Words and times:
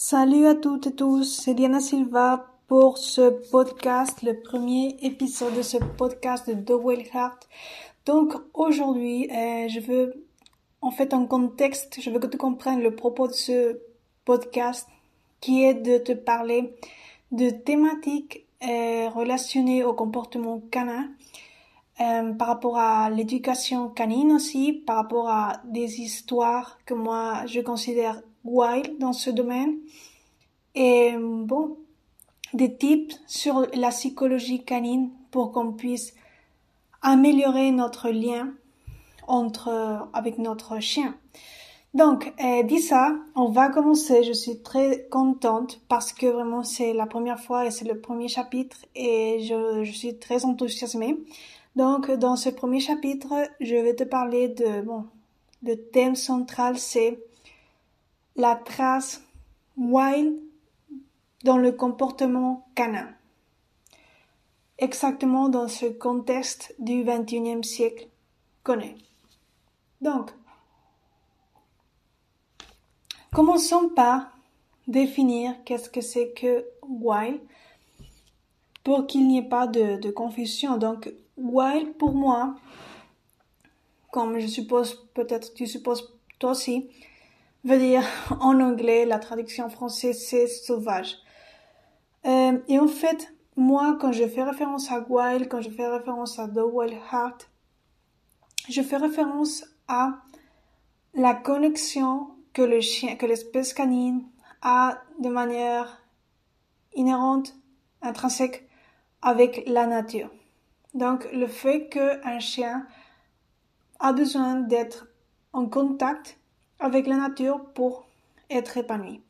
Salut 0.00 0.46
à 0.46 0.54
toutes 0.54 0.86
et 0.86 0.94
tous, 0.94 1.24
c'est 1.24 1.54
Diana 1.54 1.80
Silva 1.80 2.46
pour 2.68 2.98
ce 2.98 3.30
podcast, 3.50 4.22
le 4.22 4.40
premier 4.40 4.96
épisode 5.02 5.56
de 5.56 5.62
ce 5.62 5.76
podcast 5.76 6.48
de 6.48 6.54
The 6.54 7.12
Heart. 7.12 7.48
Donc 8.06 8.32
aujourd'hui, 8.54 9.28
euh, 9.28 9.66
je 9.66 9.80
veux 9.80 10.24
en 10.82 10.92
fait 10.92 11.12
un 11.14 11.26
contexte, 11.26 12.00
je 12.00 12.10
veux 12.10 12.20
que 12.20 12.28
tu 12.28 12.38
comprennes 12.38 12.80
le 12.80 12.94
propos 12.94 13.26
de 13.26 13.32
ce 13.32 13.80
podcast 14.24 14.86
qui 15.40 15.64
est 15.64 15.74
de 15.74 15.98
te 15.98 16.12
parler 16.12 16.76
de 17.32 17.50
thématiques 17.50 18.46
euh, 18.62 19.08
relationnées 19.08 19.82
au 19.82 19.94
comportement 19.94 20.62
canin 20.70 21.08
euh, 22.00 22.32
par 22.34 22.46
rapport 22.46 22.78
à 22.78 23.10
l'éducation 23.10 23.88
canine 23.88 24.30
aussi, 24.30 24.74
par 24.74 24.94
rapport 24.94 25.28
à 25.28 25.60
des 25.64 26.00
histoires 26.00 26.78
que 26.86 26.94
moi 26.94 27.44
je 27.46 27.60
considère 27.60 28.22
wild 28.44 28.98
dans 28.98 29.12
ce 29.12 29.30
domaine. 29.30 29.78
Et 30.74 31.14
bon, 31.18 31.76
des 32.54 32.76
tips 32.76 33.20
sur 33.26 33.66
la 33.74 33.88
psychologie 33.90 34.64
canine 34.64 35.10
pour 35.30 35.52
qu'on 35.52 35.72
puisse 35.72 36.14
améliorer 37.02 37.70
notre 37.70 38.10
lien 38.10 38.54
entre 39.26 40.08
avec 40.12 40.38
notre 40.38 40.80
chien. 40.80 41.14
Donc, 41.94 42.32
euh, 42.44 42.62
dit 42.64 42.80
ça, 42.80 43.16
on 43.34 43.48
va 43.48 43.70
commencer. 43.70 44.22
Je 44.22 44.32
suis 44.32 44.60
très 44.62 45.08
contente 45.10 45.80
parce 45.88 46.12
que 46.12 46.26
vraiment 46.26 46.62
c'est 46.62 46.92
la 46.92 47.06
première 47.06 47.40
fois 47.40 47.66
et 47.66 47.70
c'est 47.70 47.86
le 47.86 48.00
premier 48.00 48.28
chapitre 48.28 48.76
et 48.94 49.40
je, 49.40 49.84
je 49.84 49.92
suis 49.92 50.18
très 50.18 50.44
enthousiasmée. 50.44 51.18
Donc, 51.76 52.10
dans 52.10 52.36
ce 52.36 52.50
premier 52.50 52.80
chapitre, 52.80 53.32
je 53.60 53.74
vais 53.74 53.94
te 53.94 54.04
parler 54.04 54.48
de, 54.48 54.82
bon, 54.82 55.06
le 55.62 55.76
thème 55.76 56.14
central, 56.16 56.78
c'est 56.78 57.18
la 58.38 58.56
trace 58.56 59.22
wild 59.76 60.40
dans 61.44 61.58
le 61.58 61.72
comportement 61.72 62.66
canin. 62.74 63.10
Exactement 64.78 65.50
dans 65.50 65.68
ce 65.68 65.86
contexte 65.86 66.74
du 66.78 67.04
XXIe 67.04 67.62
siècle 67.62 68.08
qu'on. 68.64 68.80
Donc, 70.00 70.30
commençons 73.34 73.90
par 73.90 74.30
définir 74.86 75.54
qu'est-ce 75.64 75.90
que 75.90 76.00
c'est 76.00 76.32
que 76.32 76.64
wild 76.88 77.40
pour 78.84 79.06
qu'il 79.06 79.28
n'y 79.28 79.36
ait 79.36 79.42
pas 79.42 79.66
de, 79.66 80.00
de 80.00 80.10
confusion. 80.10 80.78
Donc, 80.78 81.12
Wild, 81.38 81.94
pour 81.94 82.14
moi, 82.14 82.56
comme 84.10 84.38
je 84.40 84.46
suppose, 84.46 85.06
peut-être 85.14 85.54
tu 85.54 85.66
supposes 85.66 86.12
toi 86.38 86.50
aussi, 86.50 86.88
veut 87.64 87.78
dire 87.78 88.04
en 88.40 88.60
anglais, 88.60 89.04
la 89.04 89.18
traduction 89.18 89.68
française, 89.68 90.24
c'est 90.24 90.46
sauvage. 90.46 91.16
Euh, 92.26 92.58
et 92.68 92.78
en 92.78 92.88
fait, 92.88 93.32
moi, 93.56 93.96
quand 94.00 94.12
je 94.12 94.26
fais 94.26 94.42
référence 94.42 94.90
à 94.90 95.00
wild, 95.08 95.48
quand 95.48 95.60
je 95.60 95.70
fais 95.70 95.86
référence 95.86 96.38
à 96.38 96.48
The 96.48 96.60
Wild 96.72 96.96
Heart, 97.12 97.50
je 98.68 98.82
fais 98.82 98.96
référence 98.96 99.64
à 99.88 100.20
la 101.14 101.34
connexion 101.34 102.28
que 102.52 102.62
le 102.62 102.80
chien, 102.80 103.16
que 103.16 103.26
l'espèce 103.26 103.72
canine 103.72 104.24
a 104.62 105.02
de 105.18 105.28
manière 105.28 106.02
inhérente, 106.94 107.54
intrinsèque 108.02 108.68
avec 109.22 109.64
la 109.66 109.86
nature. 109.86 110.30
Donc, 110.94 111.28
le 111.32 111.46
fait 111.46 111.88
qu'un 111.88 112.38
chien 112.38 112.86
a 114.00 114.12
besoin 114.12 114.56
d'être 114.56 115.08
en 115.52 115.66
contact 115.66 116.37
avec 116.80 117.06
la 117.06 117.16
nature 117.16 117.64
pour 117.74 118.06
être 118.50 118.76
épanoui. 118.76 119.20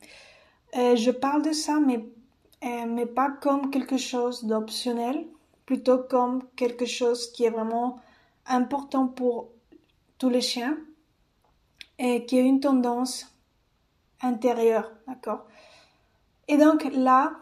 Euh, 0.77 0.95
je 0.95 1.11
parle 1.11 1.41
de 1.41 1.51
ça, 1.51 1.79
mais, 1.79 2.05
euh, 2.63 2.85
mais 2.87 3.05
pas 3.05 3.29
comme 3.29 3.71
quelque 3.71 3.97
chose 3.97 4.45
d'optionnel, 4.45 5.25
plutôt 5.65 5.97
comme 5.97 6.43
quelque 6.55 6.85
chose 6.85 7.31
qui 7.31 7.45
est 7.45 7.49
vraiment 7.49 7.99
important 8.45 9.07
pour 9.07 9.49
tous 10.17 10.29
les 10.29 10.41
chiens 10.41 10.77
et 11.97 12.25
qui 12.25 12.37
a 12.37 12.41
une 12.41 12.59
tendance 12.59 13.35
intérieure, 14.21 14.91
d'accord? 15.07 15.45
Et 16.47 16.57
donc 16.57 16.87
là, 16.93 17.33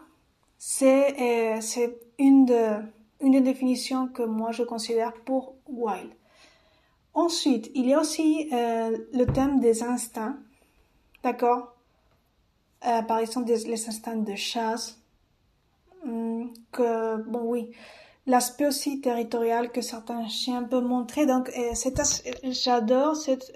c'est 0.58 1.58
euh, 1.58 1.88
une 2.18 2.44
de 2.44 2.82
une 3.20 3.42
définition 3.42 4.08
que 4.08 4.22
moi 4.22 4.52
je 4.52 4.62
considère 4.62 5.12
pour 5.12 5.54
wild. 5.66 6.10
Ensuite, 7.18 7.72
il 7.74 7.88
y 7.88 7.94
a 7.94 8.00
aussi 8.00 8.48
euh, 8.52 8.96
le 9.12 9.24
thème 9.24 9.58
des 9.58 9.82
instincts, 9.82 10.38
d'accord? 11.24 11.74
Euh, 12.86 13.02
Par 13.02 13.18
exemple, 13.18 13.48
les 13.50 13.88
instincts 13.88 14.14
de 14.14 14.36
chasse, 14.36 15.00
hum, 16.04 16.52
que, 16.70 17.16
bon 17.22 17.42
oui, 17.42 17.72
l'aspect 18.26 18.68
aussi 18.68 19.00
territorial 19.00 19.72
que 19.72 19.80
certains 19.80 20.28
chiens 20.28 20.62
peuvent 20.62 20.84
montrer. 20.84 21.26
Donc, 21.26 21.50
euh, 21.58 21.74
j'adore 22.44 23.16
cette 23.16 23.52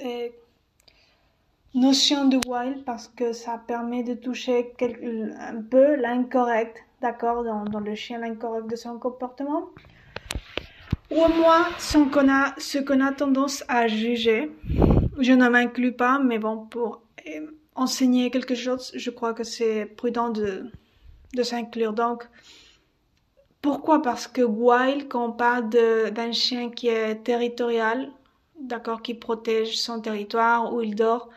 notion 1.72 2.24
de 2.24 2.40
wild 2.48 2.84
parce 2.84 3.06
que 3.06 3.32
ça 3.32 3.62
permet 3.64 4.02
de 4.02 4.14
toucher 4.14 4.74
un 5.38 5.62
peu 5.62 5.94
l'incorrect 5.94 6.78
d'accord, 7.00 7.44
dans, 7.44 7.78
le 7.78 7.94
chien 7.94 8.18
l'incorrect 8.18 8.66
de 8.66 8.74
son 8.74 8.98
comportement. 8.98 9.66
Ou 11.14 11.28
moins 11.28 11.68
ce 11.78 11.98
qu'on 11.98 12.28
a, 12.30 12.54
ce 12.58 12.78
qu'on 12.78 13.00
a 13.00 13.12
tendance 13.12 13.64
à 13.68 13.86
juger. 13.86 14.50
Je 15.18 15.32
ne 15.32 15.48
m'inclus 15.48 15.92
pas, 15.92 16.18
mais 16.18 16.38
bon, 16.38 16.66
pour 16.66 17.02
euh, 17.28 17.46
enseigner 17.74 18.30
quelque 18.30 18.54
chose, 18.54 18.92
je 18.94 19.10
crois 19.10 19.34
que 19.34 19.44
c'est 19.44 19.84
prudent 19.84 20.30
de, 20.30 20.70
de 21.34 21.42
s'inclure. 21.42 21.92
Donc, 21.92 22.28
pourquoi? 23.60 24.00
Parce 24.00 24.26
que 24.26 24.42
wild, 24.42 25.08
quand 25.08 25.26
on 25.26 25.32
parle 25.32 25.68
d'un 25.68 26.32
chien 26.32 26.70
qui 26.70 26.88
est 26.88 27.16
territorial, 27.22 28.10
d'accord, 28.58 29.02
qui 29.02 29.14
protège 29.14 29.76
son 29.76 30.00
territoire, 30.00 30.74
où 30.74 30.80
il 30.80 30.94
dort, 30.94 31.28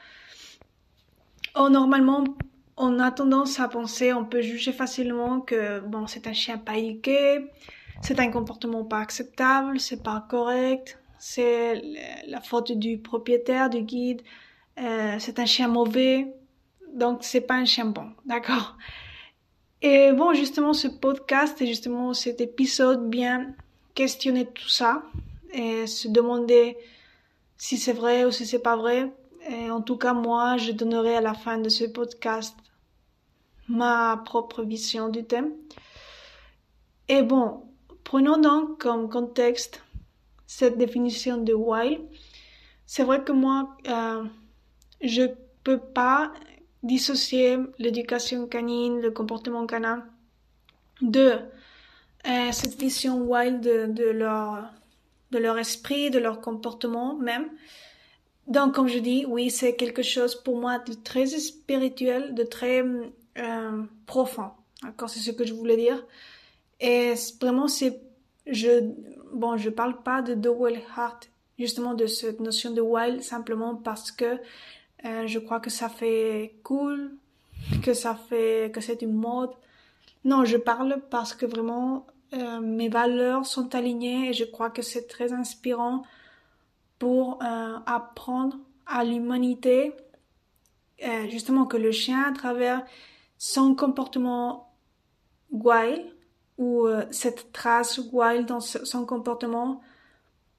oh, 1.56 1.70
normalement, 1.70 2.24
on 2.78 3.00
a 3.00 3.12
tendance 3.12 3.60
à 3.60 3.68
penser, 3.68 4.14
on 4.14 4.26
peut 4.26 4.42
juger 4.42 4.72
facilement 4.72 5.42
que 5.42 5.80
bon, 5.82 6.08
c'est 6.08 6.28
un 6.28 6.34
chien 6.34 6.58
pas 6.58 6.78
éduqué, 6.78 7.46
c'est 8.02 8.20
un 8.20 8.32
comportement 8.32 8.84
pas 8.84 9.00
acceptable, 9.00 9.80
c'est 9.80 10.04
pas 10.04 10.26
correct, 10.30 11.00
c'est 11.20 11.82
la 12.28 12.42
faute 12.42 12.72
du 12.72 12.98
propriétaire, 12.98 13.70
du 13.70 13.82
guide, 13.82 14.22
euh, 14.80 15.16
c'est 15.20 15.40
un 15.40 15.46
chien 15.46 15.68
mauvais, 15.68 16.34
donc 16.94 17.24
c'est 17.24 17.42
pas 17.42 17.56
un 17.56 17.66
chien 17.66 17.86
bon, 17.86 18.12
d'accord? 18.26 18.78
Et 19.82 20.12
bon, 20.14 20.34
justement, 20.34 20.74
ce 20.74 20.88
podcast 20.88 21.62
et 21.62 21.68
justement 21.68 22.14
cet 22.14 22.42
épisode 22.42 23.10
bien 23.10 23.54
questionner 23.94 24.46
tout 24.46 24.70
ça 24.70 25.04
et 25.54 25.88
se 25.88 26.08
demander 26.08 26.78
si 27.58 27.78
c'est 27.78 27.94
vrai 27.94 28.26
ou 28.26 28.32
si 28.32 28.46
c'est 28.46 28.60
pas 28.60 28.76
vrai. 28.76 29.12
Et 29.50 29.70
en 29.70 29.82
tout 29.82 29.98
cas, 29.98 30.14
moi, 30.14 30.58
je 30.58 30.72
donnerai 30.72 31.18
à 31.18 31.22
la 31.22 31.34
fin 31.34 31.58
de 31.58 31.70
ce 31.70 31.84
podcast 31.84 32.58
ma 33.68 34.22
propre 34.26 34.64
vision 34.64 35.10
du 35.10 35.24
thème. 35.24 35.52
Et 37.08 37.22
bon, 37.22 37.65
prenons 38.06 38.38
donc 38.38 38.80
comme 38.80 39.10
contexte 39.10 39.84
cette 40.48 40.78
définition 40.78 41.38
de 41.38 41.54
wild. 41.54 42.00
C'est 42.86 43.04
vrai 43.04 43.24
que 43.24 43.34
moi, 43.34 43.76
euh, 43.88 44.24
je 45.02 45.24
peux 45.64 45.80
pas 45.80 46.32
dissocier 46.84 47.58
l'éducation 47.80 48.48
canine, 48.48 49.02
le 49.02 49.12
comportement 49.12 49.66
canin 49.66 50.06
de 51.02 51.34
euh, 52.28 52.52
cette 52.52 52.80
vision 52.80 53.18
wild 53.24 53.62
de, 53.62 54.10
leur, 54.12 54.72
de 55.32 55.40
leur 55.40 55.58
esprit, 55.58 56.12
de 56.12 56.20
leur 56.20 56.42
comportement 56.42 57.16
même. 57.16 57.50
Donc, 58.48 58.76
comme 58.76 58.88
je 58.88 59.00
dis, 59.00 59.26
oui, 59.28 59.50
c'est 59.50 59.76
quelque 59.76 60.04
chose 60.04 60.36
pour 60.36 60.60
moi 60.60 60.78
de 60.78 60.94
très 60.94 61.26
spirituel, 61.26 62.36
de 62.36 62.44
très 62.44 62.84
euh, 63.40 63.84
profond. 64.06 64.52
C'est 65.08 65.20
ce 65.20 65.32
que 65.32 65.44
je 65.44 65.54
voulais 65.54 65.78
dire. 65.78 66.06
Et 66.80 67.14
vraiment, 67.42 67.68
c'est, 67.68 68.02
je, 68.48 68.92
bon, 69.34 69.58
je 69.58 69.70
parle 69.70 70.02
pas 70.04 70.22
de 70.22 70.36
The 70.36 70.54
Wild 70.54 70.82
Heart, 70.98 71.30
justement 71.58 71.94
de 71.94 72.06
cette 72.08 72.40
notion 72.40 72.72
de 72.72 72.82
wild, 72.82 73.22
simplement 73.24 73.76
parce 73.76 74.12
que 74.12 74.40
euh, 75.06 75.28
je 75.28 75.40
crois 75.40 75.60
que 75.60 75.70
ça 75.70 75.90
fait 75.90 76.56
cool, 76.64 77.16
que 77.84 77.94
ça 77.94 78.16
fait, 78.16 78.72
que 78.74 78.82
c'est 78.82 79.02
une 79.02 79.14
mode. 79.14 79.52
Non, 80.24 80.46
je 80.46 80.58
parle 80.58 81.02
parce 81.10 81.34
que 81.34 81.46
vraiment, 81.46 82.08
euh, 82.34 82.60
mes 82.60 82.90
valeurs 82.90 83.46
sont 83.46 83.74
alignées 83.76 84.30
et 84.30 84.34
je 84.34 84.44
crois 84.44 84.70
que 84.70 84.82
c'est 84.82 85.08
très 85.08 85.32
inspirant 85.32 86.04
pour 87.00 87.40
euh, 87.44 87.78
apprendre 87.86 88.58
à 88.88 89.04
l'humanité, 89.04 89.94
justement 91.30 91.66
que 91.66 91.76
le 91.76 91.92
chien, 91.92 92.24
à 92.24 92.32
travers 92.32 92.86
son 93.38 93.76
comportement 93.76 94.72
wild 95.52 96.15
ou 96.58 96.88
euh, 96.88 97.06
cette 97.12 97.52
trace 97.52 98.00
wild 98.12 98.46
dans 98.46 98.60
son 98.60 99.06
comportement 99.06 99.82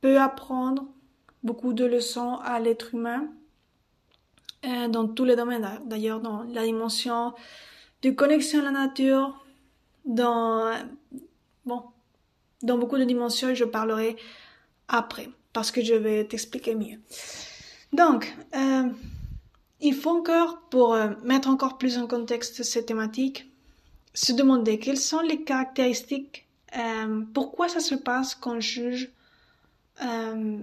peut 0.01 0.21
apprendre 0.21 0.87
beaucoup 1.43 1.73
de 1.73 1.85
leçons 1.85 2.37
à 2.45 2.61
l'être 2.61 2.95
humain 2.95 3.29
euh, 4.65 4.89
dans 4.89 5.07
tous 5.09 5.25
les 5.25 5.37
domaines, 5.37 5.81
d'ailleurs 5.85 6.21
dans 6.21 6.43
la 6.43 6.65
dimension 6.65 7.35
de 8.03 8.11
connexion 8.11 8.61
à 8.61 8.65
la 8.65 8.71
nature, 8.71 9.45
dans, 10.05 10.73
bon, 11.65 11.83
dans 12.63 12.79
beaucoup 12.79 12.99
de 12.99 13.05
dimensions, 13.05 13.55
je 13.55 13.65
parlerai 13.65 14.17
après, 14.89 15.29
parce 15.53 15.71
que 15.71 15.83
je 15.83 15.95
vais 15.95 16.25
t'expliquer 16.25 16.75
mieux. 16.75 16.99
Donc, 17.93 18.35
euh, 18.55 18.89
il 19.81 19.95
faut 19.95 20.11
encore, 20.11 20.61
pour 20.71 20.95
euh, 20.95 21.11
mettre 21.23 21.49
encore 21.49 21.79
plus 21.79 21.99
en 21.99 22.07
contexte 22.07 22.63
cette 22.63 22.87
thématique, 22.87 23.51
se 24.17 24.33
demander 24.33 24.79
quelles 24.79 24.99
sont 24.99 25.21
les 25.21 25.43
caractéristiques, 25.43 26.49
euh, 26.77 27.23
pourquoi 27.35 27.69
ça 27.69 27.81
se 27.81 27.95
passe 27.95 28.35
qu'on 28.35 28.61
juge 28.61 29.13
euh, 30.03 30.59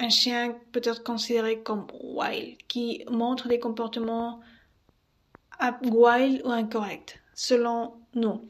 un 0.00 0.08
chien 0.08 0.56
peut-être 0.72 1.04
considéré 1.04 1.60
comme 1.60 1.86
wild, 2.02 2.56
qui 2.66 3.04
montre 3.08 3.46
des 3.46 3.60
comportements 3.60 4.40
wild 5.84 6.42
ou 6.44 6.50
incorrects, 6.50 7.20
selon 7.32 7.94
nous. 8.14 8.40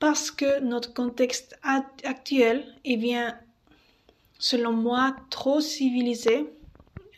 Parce 0.00 0.32
que 0.32 0.58
notre 0.60 0.92
contexte 0.92 1.56
actuel 1.62 2.64
est 2.84 2.96
bien, 2.96 3.38
selon 4.40 4.72
moi, 4.72 5.14
trop 5.30 5.60
civilisé, 5.60 6.46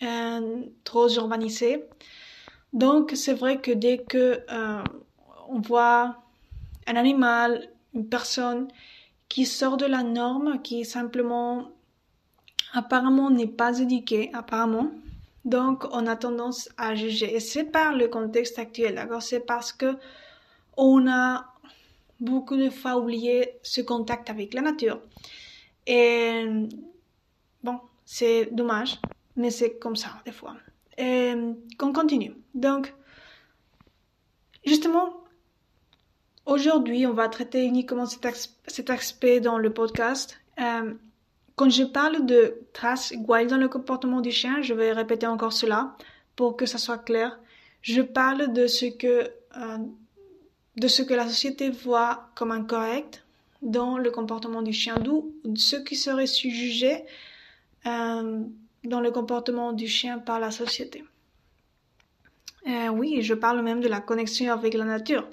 euh, 0.03 0.63
trop 0.83 1.09
urbanisé. 1.09 1.85
Donc, 2.75 3.13
c'est 3.15 3.33
vrai 3.33 3.63
que 3.63 3.71
dès 3.71 3.99
que 3.99 4.45
on 5.49 5.61
voit 5.61 6.24
un 6.87 6.97
animal, 6.97 7.69
une 7.95 8.09
personne 8.09 8.69
qui 9.29 9.47
sort 9.47 9.77
de 9.77 9.87
la 9.87 10.03
norme, 10.03 10.61
qui 10.63 10.85
simplement 10.85 11.71
apparemment 12.73 13.31
n'est 13.31 13.47
pas 13.47 13.79
éduqué, 13.79 14.31
apparemment. 14.33 14.91
Donc, 15.45 15.85
on 15.93 16.07
a 16.07 16.17
tendance 16.17 16.69
à 16.77 16.95
juger. 16.95 17.35
Et 17.35 17.41
c'est 17.41 17.65
par 17.65 17.95
le 17.95 18.09
contexte 18.09 18.59
actuel, 18.59 18.95
d'accord? 18.95 19.23
C'est 19.23 19.41
parce 19.41 19.73
que 19.73 19.97
on 20.77 21.07
a 21.07 21.53
beaucoup 22.21 22.57
de 22.57 22.71
fois 22.71 22.97
oublié 22.97 23.59
ce 23.63 23.81
contact 23.81 24.31
avec 24.31 24.55
la 24.55 24.63
nature. 24.63 25.01
Et 25.87 26.47
bon, 27.63 27.81
c'est 28.05 28.49
dommage, 28.53 28.99
mais 29.37 29.51
c'est 29.51 29.79
comme 29.79 29.97
ça, 29.97 30.11
des 30.25 30.33
fois. 30.33 30.57
Et 30.97 31.35
qu'on 31.79 31.93
continue. 31.93 32.35
Donc, 32.55 32.95
justement, 34.65 35.24
aujourd'hui, 36.47 37.07
on 37.07 37.13
va 37.13 37.29
traiter 37.29 37.65
uniquement 37.65 38.07
cet, 38.07 38.91
aspect 38.91 39.41
dans 39.41 39.59
le 39.59 39.73
podcast. 39.73 40.39
Euh, 40.61 40.95
quand 41.57 41.71
je 41.71 41.85
parle 41.85 42.27
de 42.27 42.59
traces 42.73 43.13
wild 43.29 43.51
dans 43.51 43.57
le 43.57 43.69
comportement 43.69 44.21
du 44.21 44.31
chien, 44.31 44.63
je 44.63 44.75
vais 44.75 44.93
répéter 44.93 45.27
encore 45.27 45.53
cela 45.53 45.97
pour 46.37 46.57
que 46.57 46.67
ça 46.67 46.79
soit 46.79 46.99
clair. 46.99 47.39
Je 47.83 48.03
parle 48.03 48.53
de 48.53 48.67
ce 48.67 48.87
que, 48.87 49.31
euh, 49.57 49.79
de 50.77 50.89
ce 50.89 51.03
que 51.03 51.15
la 51.15 51.29
société 51.29 51.71
voit 51.71 52.31
comme 52.35 52.51
incorrect 52.51 53.25
dans 53.63 53.99
le 53.99 54.11
comportement 54.11 54.63
du 54.63 54.73
chien, 54.73 54.97
d'où 54.99 55.35
ce 55.55 55.77
qui 55.77 55.97
serait 55.97 56.27
jugé 56.27 57.05
euh, 57.87 58.43
dans 58.85 59.01
le 59.01 59.11
comportement 59.11 59.73
du 59.73 59.89
chien 59.89 60.19
par 60.19 60.39
la 60.41 60.51
société. 60.51 61.05
Euh, 62.67 62.89
oui, 62.89 63.23
je 63.23 63.35
parle 63.35 63.63
même 63.63 63.81
de 63.81 63.89
la 63.89 64.01
connexion 64.01 64.53
avec 64.53 64.75
la 64.75 64.85
nature, 64.85 65.29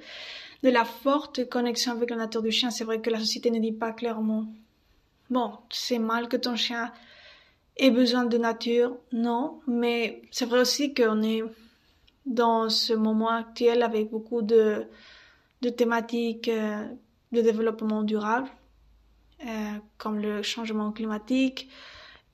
de 0.64 0.70
la 0.70 0.86
forte 0.86 1.50
connexion 1.50 1.92
avec 1.94 2.10
la 2.10 2.18
nature 2.18 2.42
du 2.42 2.52
chien. 2.52 2.72
C'est 2.72 2.84
vrai 2.84 3.02
que 3.02 3.10
la 3.10 3.20
société 3.20 3.52
ne 3.52 3.60
dit 3.60 3.72
pas 3.72 3.92
clairement 3.92 4.46
bon, 5.32 5.54
c'est 5.70 5.98
mal 5.98 6.28
que 6.28 6.38
ton 6.38 6.56
chien 6.56 6.92
ait 7.78 7.90
besoin 7.90 8.26
de 8.26 8.38
nature, 8.38 8.98
non, 9.12 9.62
mais 9.66 10.22
c'est 10.30 10.46
vrai 10.46 10.60
aussi 10.60 10.94
qu'on 10.94 11.24
est 11.24 11.42
dans 12.26 12.70
ce 12.70 12.94
moment 12.94 13.30
actuel 13.30 13.82
avec 13.82 14.12
beaucoup 14.12 14.44
de, 14.44 14.86
de 15.62 15.70
thématiques 15.70 16.50
euh, 16.50 16.86
de 17.32 17.42
développement 17.42 18.04
durable, 18.04 18.50
euh, 19.46 19.78
comme 19.98 20.20
le 20.20 20.44
changement 20.44 20.92
climatique. 20.92 21.70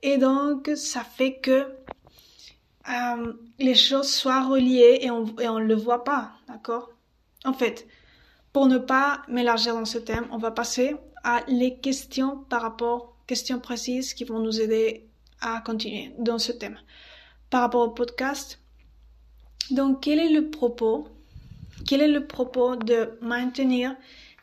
Et 0.02 0.18
donc, 0.18 0.72
ça 0.76 1.04
fait 1.04 1.36
que 1.38 1.68
euh, 2.90 3.34
les 3.60 3.76
choses 3.76 4.12
soient 4.12 4.44
reliées 4.46 5.00
et 5.02 5.12
on 5.12 5.24
ne 5.24 5.64
le 5.64 5.76
voit 5.76 6.04
pas, 6.04 6.32
d'accord? 6.48 6.92
En 7.46 7.54
fait, 7.54 7.88
pour 8.58 8.66
ne 8.66 8.80
pas 8.80 9.22
m'élargir 9.28 9.76
dans 9.76 9.86
ce 9.86 10.00
thème, 10.00 10.26
on 10.32 10.40
va 10.40 10.50
passer 10.50 10.96
à 11.24 11.44
les 11.48 11.78
questions 11.78 12.44
par 12.50 12.64
rapport, 12.64 13.16
questions 13.28 13.60
précises 13.60 14.16
qui 14.16 14.24
vont 14.24 14.40
nous 14.40 14.60
aider 14.60 15.06
à 15.42 15.62
continuer 15.62 16.12
dans 16.18 16.40
ce 16.40 16.52
thème. 16.52 16.80
Par 17.52 17.62
rapport 17.62 17.88
au 17.88 17.92
podcast, 17.92 18.60
donc 19.70 20.02
quel 20.02 20.18
est 20.18 20.32
le 20.32 20.50
propos 20.50 21.08
Quel 21.86 22.02
est 22.02 22.08
le 22.08 22.26
propos 22.26 22.76
de 22.76 23.20
maintenir 23.22 23.96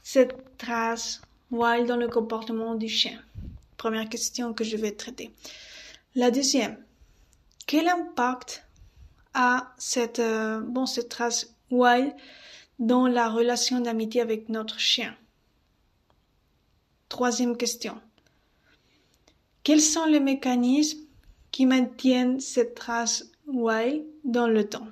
cette 0.04 0.56
trace 0.58 1.20
wild 1.50 1.88
dans 1.88 1.96
le 1.96 2.06
comportement 2.06 2.76
du 2.76 2.88
chien? 2.88 3.20
Première 3.76 4.08
question 4.08 4.54
que 4.54 4.62
je 4.62 4.76
vais 4.76 4.92
traiter. 4.92 5.32
La 6.14 6.30
deuxième, 6.30 6.76
quel 7.66 7.88
impact 7.88 8.64
a 9.34 9.74
cette, 9.76 10.20
euh, 10.20 10.60
bon, 10.60 10.86
cette 10.86 11.08
trace 11.08 11.52
wild 11.72 12.14
dans 12.78 13.06
la 13.06 13.28
relation 13.28 13.80
d'amitié 13.80 14.20
avec 14.20 14.48
notre 14.48 14.78
chien 14.78 15.14
Troisième 17.08 17.56
question. 17.56 18.00
Quels 19.62 19.80
sont 19.80 20.04
les 20.06 20.18
mécanismes 20.18 20.98
qui 21.52 21.64
maintiennent 21.64 22.40
cette 22.40 22.74
trace 22.74 23.30
wild 23.46 24.04
dans 24.24 24.48
le 24.48 24.68
temps? 24.68 24.88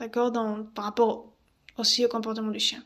D'accord? 0.00 0.32
Par 0.74 0.84
rapport 0.84 1.32
aussi 1.78 2.04
au 2.04 2.08
comportement 2.08 2.50
du 2.50 2.58
chien. 2.58 2.82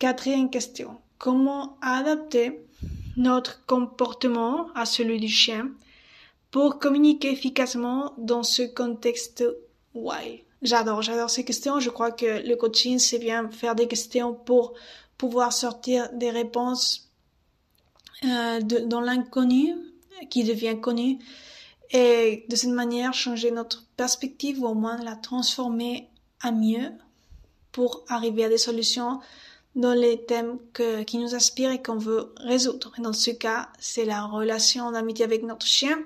Quatrième 0.00 0.50
question. 0.50 0.98
Comment 1.18 1.78
adapter 1.80 2.66
notre 3.16 3.64
comportement 3.66 4.72
à 4.74 4.84
celui 4.84 5.20
du 5.20 5.28
chien 5.28 5.70
pour 6.50 6.78
communiquer 6.80 7.30
efficacement 7.30 8.14
dans 8.18 8.42
ce 8.42 8.62
contexte 8.62 9.44
wild? 9.94 10.40
J'adore, 10.64 11.02
j'adore 11.02 11.28
ces 11.28 11.44
questions. 11.44 11.78
Je 11.78 11.90
crois 11.90 12.10
que 12.10 12.46
le 12.46 12.56
coaching, 12.56 12.98
c'est 12.98 13.18
bien 13.18 13.50
faire 13.50 13.74
des 13.74 13.86
questions 13.86 14.32
pour 14.34 14.72
pouvoir 15.18 15.52
sortir 15.52 16.08
des 16.14 16.30
réponses 16.30 17.10
euh, 18.24 18.60
dans 18.60 19.02
l'inconnu 19.02 19.74
qui 20.30 20.42
devient 20.42 20.80
connu 20.80 21.18
et 21.90 22.46
de 22.48 22.56
cette 22.56 22.70
manière 22.70 23.12
changer 23.12 23.50
notre 23.50 23.84
perspective 23.96 24.62
ou 24.62 24.66
au 24.66 24.74
moins 24.74 24.96
la 25.02 25.16
transformer 25.16 26.08
à 26.40 26.50
mieux 26.50 26.90
pour 27.70 28.04
arriver 28.08 28.44
à 28.44 28.48
des 28.48 28.58
solutions 28.58 29.20
dans 29.74 29.92
les 29.92 30.24
thèmes 30.24 30.58
que, 30.72 31.02
qui 31.02 31.18
nous 31.18 31.34
aspirent 31.34 31.72
et 31.72 31.82
qu'on 31.82 31.98
veut 31.98 32.32
résoudre. 32.38 32.94
Dans 32.98 33.12
ce 33.12 33.32
cas, 33.32 33.68
c'est 33.78 34.06
la 34.06 34.24
relation 34.24 34.92
d'amitié 34.92 35.26
avec 35.26 35.42
notre 35.42 35.66
chien 35.66 35.98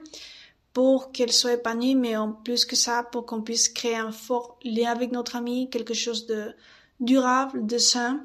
pour 0.79 1.11
qu'elle 1.11 1.33
soit 1.33 1.55
épanouie, 1.55 1.97
mais 1.97 2.17
en 2.17 2.31
plus 2.31 2.65
que 2.65 2.77
ça, 2.77 3.03
pour 3.03 3.27
qu'on 3.27 3.43
puisse 3.43 3.69
créer 3.69 3.97
un 3.97 4.13
fort 4.13 4.61
lien 4.63 4.93
avec 4.93 5.11
notre 5.11 5.35
ami, 5.35 5.69
quelque 5.71 5.93
chose 5.93 6.27
de 6.27 6.55
durable, 7.01 7.67
de 7.67 7.79
sain, 7.79 8.25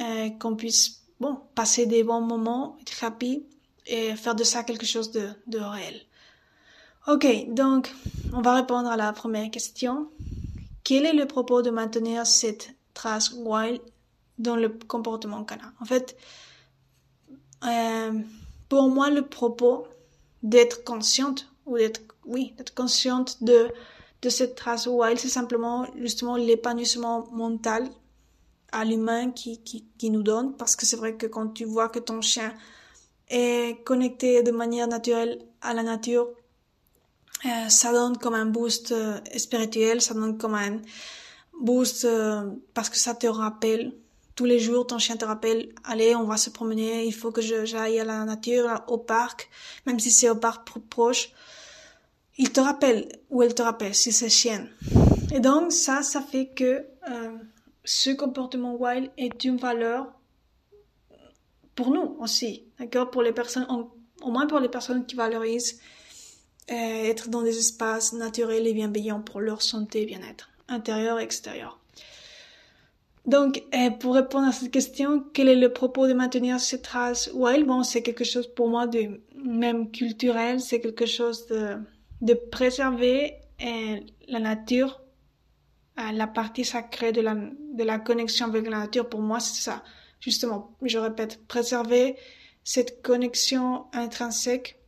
euh, 0.00 0.30
qu'on 0.30 0.56
puisse 0.56 1.02
bon, 1.20 1.38
passer 1.54 1.86
des 1.86 2.02
bons 2.02 2.22
moments, 2.22 2.76
être 2.80 3.04
happy 3.04 3.44
et 3.86 4.16
faire 4.16 4.34
de 4.34 4.42
ça 4.42 4.64
quelque 4.64 4.84
chose 4.84 5.12
de, 5.12 5.58
réel. 5.58 6.00
Ok, 7.06 7.24
donc 7.50 7.94
on 8.32 8.40
va 8.40 8.54
répondre 8.56 8.88
à 8.88 8.96
la 8.96 9.12
première 9.12 9.48
question. 9.52 10.10
Quel 10.82 11.06
est 11.06 11.12
le 11.12 11.26
propos 11.26 11.62
de 11.62 11.70
maintenir 11.70 12.26
cette 12.26 12.74
trace 12.94 13.30
wild 13.30 13.80
dans 14.40 14.56
le 14.56 14.70
comportement 14.70 15.44
canin? 15.44 15.72
En 15.80 15.84
fait, 15.84 16.16
euh, 17.64 18.18
pour 18.68 18.88
moi, 18.88 19.08
le 19.08 19.22
propos 19.22 19.86
d'être 20.42 20.82
consciente 20.82 21.46
ou 21.70 21.78
d'être, 21.78 22.02
oui, 22.26 22.52
d'être 22.58 22.74
consciente 22.74 23.42
de 23.42 23.70
de 24.22 24.28
cette 24.28 24.54
trace 24.54 24.86
wild, 24.86 25.18
c'est 25.18 25.28
simplement 25.28 25.86
justement 25.96 26.36
l'épanouissement 26.36 27.26
mental 27.32 27.88
à 28.72 28.84
l'humain 28.84 29.30
qui, 29.30 29.60
qui, 29.62 30.10
nous 30.10 30.22
donne, 30.22 30.56
parce 30.56 30.76
que 30.76 30.86
c'est 30.86 30.96
vrai 30.96 31.16
que 31.16 31.26
quand 31.26 31.48
tu 31.48 31.64
vois 31.64 31.88
que 31.88 31.98
ton 31.98 32.20
chien 32.20 32.54
est 33.28 33.82
connecté 33.84 34.42
de 34.42 34.52
manière 34.52 34.86
naturelle 34.86 35.40
à 35.60 35.74
la 35.74 35.82
nature, 35.82 36.28
euh, 37.46 37.68
ça 37.68 37.92
donne 37.92 38.16
comme 38.18 38.34
un 38.34 38.46
boost 38.46 38.92
euh, 38.92 39.18
spirituel, 39.36 40.00
ça 40.02 40.14
donne 40.14 40.36
comme 40.38 40.54
un 40.54 40.78
boost 41.60 42.04
euh, 42.04 42.50
parce 42.74 42.90
que 42.90 42.96
ça 42.96 43.14
te 43.14 43.26
rappelle 43.26 43.92
tous 44.36 44.44
les 44.44 44.58
jours, 44.58 44.86
ton 44.86 44.98
chien 44.98 45.16
te 45.16 45.24
rappelle, 45.24 45.70
allez, 45.84 46.14
on 46.14 46.24
va 46.24 46.36
se 46.36 46.50
promener, 46.50 47.04
il 47.06 47.12
faut 47.12 47.32
que 47.32 47.42
j'aille 47.42 47.98
à 47.98 48.04
la 48.04 48.24
nature, 48.24 48.82
au 48.86 48.98
parc, 48.98 49.50
même 49.86 49.98
si 49.98 50.10
c'est 50.10 50.30
au 50.30 50.36
parc 50.36 50.66
proche. 50.88 51.32
Il 52.42 52.50
te 52.52 52.60
rappelle, 52.60 53.06
ou 53.28 53.42
elle 53.42 53.54
te 53.54 53.60
rappelle, 53.60 53.94
si 53.94 54.12
c'est 54.12 54.30
chien. 54.30 54.66
Et 55.30 55.40
donc, 55.40 55.72
ça, 55.72 56.00
ça 56.00 56.22
fait 56.22 56.46
que 56.46 56.86
ce 57.84 58.08
comportement 58.10 58.76
wild 58.76 59.10
est 59.18 59.44
une 59.44 59.58
valeur 59.58 60.10
pour 61.74 61.90
nous 61.90 62.16
aussi, 62.18 62.64
d'accord? 62.78 63.10
Pour 63.10 63.20
les 63.20 63.32
personnes, 63.32 63.66
au 64.22 64.30
moins 64.30 64.46
pour 64.46 64.58
les 64.58 64.70
personnes 64.70 65.04
qui 65.04 65.16
valorisent 65.16 65.80
être 66.68 67.28
dans 67.28 67.42
des 67.42 67.58
espaces 67.58 68.14
naturels 68.14 68.66
et 68.66 68.72
bienveillants 68.72 69.20
pour 69.20 69.40
leur 69.40 69.60
santé 69.60 70.02
et 70.02 70.06
bien-être, 70.06 70.48
intérieur 70.68 71.20
et 71.20 71.24
extérieur. 71.24 71.78
Donc, 73.26 73.62
pour 74.00 74.14
répondre 74.14 74.48
à 74.48 74.52
cette 74.52 74.70
question, 74.70 75.22
quel 75.34 75.48
est 75.48 75.56
le 75.56 75.74
propos 75.74 76.06
de 76.06 76.14
maintenir 76.14 76.58
cette 76.58 76.82
trace 76.82 77.30
wild? 77.34 77.66
Bon, 77.66 77.82
c'est 77.82 78.02
quelque 78.02 78.24
chose 78.24 78.46
pour 78.46 78.70
moi 78.70 78.86
de 78.86 79.20
même 79.44 79.90
culturel, 79.90 80.58
c'est 80.58 80.80
quelque 80.80 81.04
chose 81.04 81.46
de, 81.48 81.76
de 82.20 82.34
préserver 82.34 83.34
la 84.28 84.38
nature, 84.40 85.00
la 85.96 86.26
partie 86.26 86.64
sacrée 86.64 87.12
de 87.12 87.20
la, 87.20 87.34
de 87.34 87.84
la 87.84 87.98
connexion 87.98 88.46
avec 88.46 88.68
la 88.68 88.78
nature. 88.80 89.08
Pour 89.08 89.20
moi, 89.20 89.40
c'est 89.40 89.62
ça. 89.62 89.82
Justement, 90.20 90.76
je 90.82 90.98
répète, 90.98 91.46
préserver 91.46 92.16
cette 92.64 93.02
connexion 93.02 93.86
intrinsèque 93.92 94.78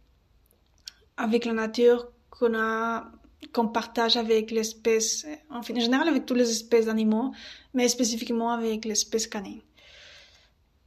avec 1.16 1.44
la 1.44 1.52
nature 1.52 2.08
qu'on 2.30 2.54
a 2.54 3.10
qu'on 3.52 3.68
partage 3.68 4.16
avec 4.16 4.50
l'espèce, 4.50 5.26
en 5.50 5.62
général 5.62 6.08
avec 6.08 6.26
toutes 6.26 6.38
les 6.38 6.50
espèces 6.50 6.86
d'animaux, 6.86 7.32
mais 7.74 7.88
spécifiquement 7.88 8.52
avec 8.52 8.84
l'espèce 8.84 9.26
canine. 9.26 9.60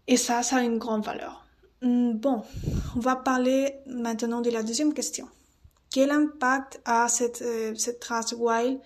Et 0.08 0.18
ça, 0.18 0.42
ça 0.42 0.58
a 0.58 0.62
une 0.62 0.78
grande 0.78 1.04
valeur. 1.04 1.46
Hmm, 1.82 2.14
bon, 2.14 2.44
on 2.96 3.00
va 3.00 3.16
parler 3.16 3.76
maintenant 3.88 4.42
de 4.42 4.50
la 4.50 4.64
deuxième 4.64 4.94
question. 4.94 5.28
Quel 5.96 6.12
impact 6.12 6.82
a 6.84 7.08
cette, 7.08 7.42
euh, 7.42 7.74
cette 7.76 8.02
trace 8.02 8.34
wild 8.38 8.82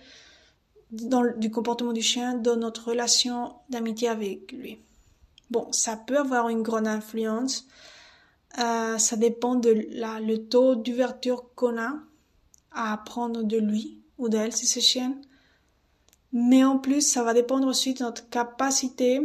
dans, 0.92 1.24
du 1.36 1.50
comportement 1.50 1.92
du 1.92 2.02
chien 2.02 2.34
dans 2.34 2.54
notre 2.54 2.90
relation 2.90 3.52
d'amitié 3.68 4.06
avec 4.06 4.52
lui? 4.52 4.78
Bon, 5.50 5.66
ça 5.72 5.96
peut 5.96 6.18
avoir 6.18 6.50
une 6.50 6.62
grande 6.62 6.86
influence. 6.86 7.66
Euh, 8.60 8.96
ça 8.98 9.16
dépend 9.16 9.56
de 9.56 9.88
la, 9.90 10.20
le 10.20 10.46
taux 10.46 10.76
d'ouverture 10.76 11.52
qu'on 11.56 11.80
a 11.80 11.94
à 12.70 12.92
apprendre 12.92 13.42
de 13.42 13.58
lui 13.58 13.98
ou 14.16 14.28
d'elle 14.28 14.54
si 14.54 14.68
c'est 14.68 14.80
chienne. 14.80 15.20
Mais 16.32 16.62
en 16.62 16.78
plus, 16.78 17.00
ça 17.00 17.24
va 17.24 17.34
dépendre 17.34 17.66
aussi 17.66 17.92
de 17.94 18.04
notre 18.04 18.30
capacité 18.30 19.20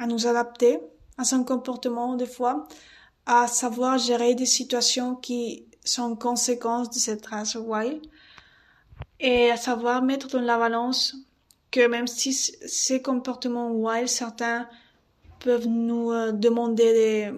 à 0.00 0.06
nous 0.06 0.26
adapter 0.26 0.78
à 1.18 1.24
son 1.24 1.44
comportement 1.44 2.16
des 2.16 2.24
fois, 2.24 2.66
à 3.26 3.46
savoir 3.46 3.98
gérer 3.98 4.34
des 4.34 4.46
situations 4.46 5.16
qui 5.16 5.66
sont 5.88 6.16
conséquences 6.16 6.90
de 6.90 6.98
cette 6.98 7.26
race 7.26 7.54
wild 7.54 8.02
et 9.20 9.50
à 9.50 9.56
savoir 9.56 10.02
mettre 10.02 10.28
dans 10.28 10.40
la 10.40 10.58
balance 10.58 11.16
que 11.70 11.86
même 11.86 12.06
si 12.06 12.32
ces 12.32 13.02
comportements 13.02 13.70
wild, 13.70 14.08
certains 14.08 14.68
peuvent 15.40 15.66
nous 15.66 16.12
euh, 16.12 16.32
demander 16.32 17.32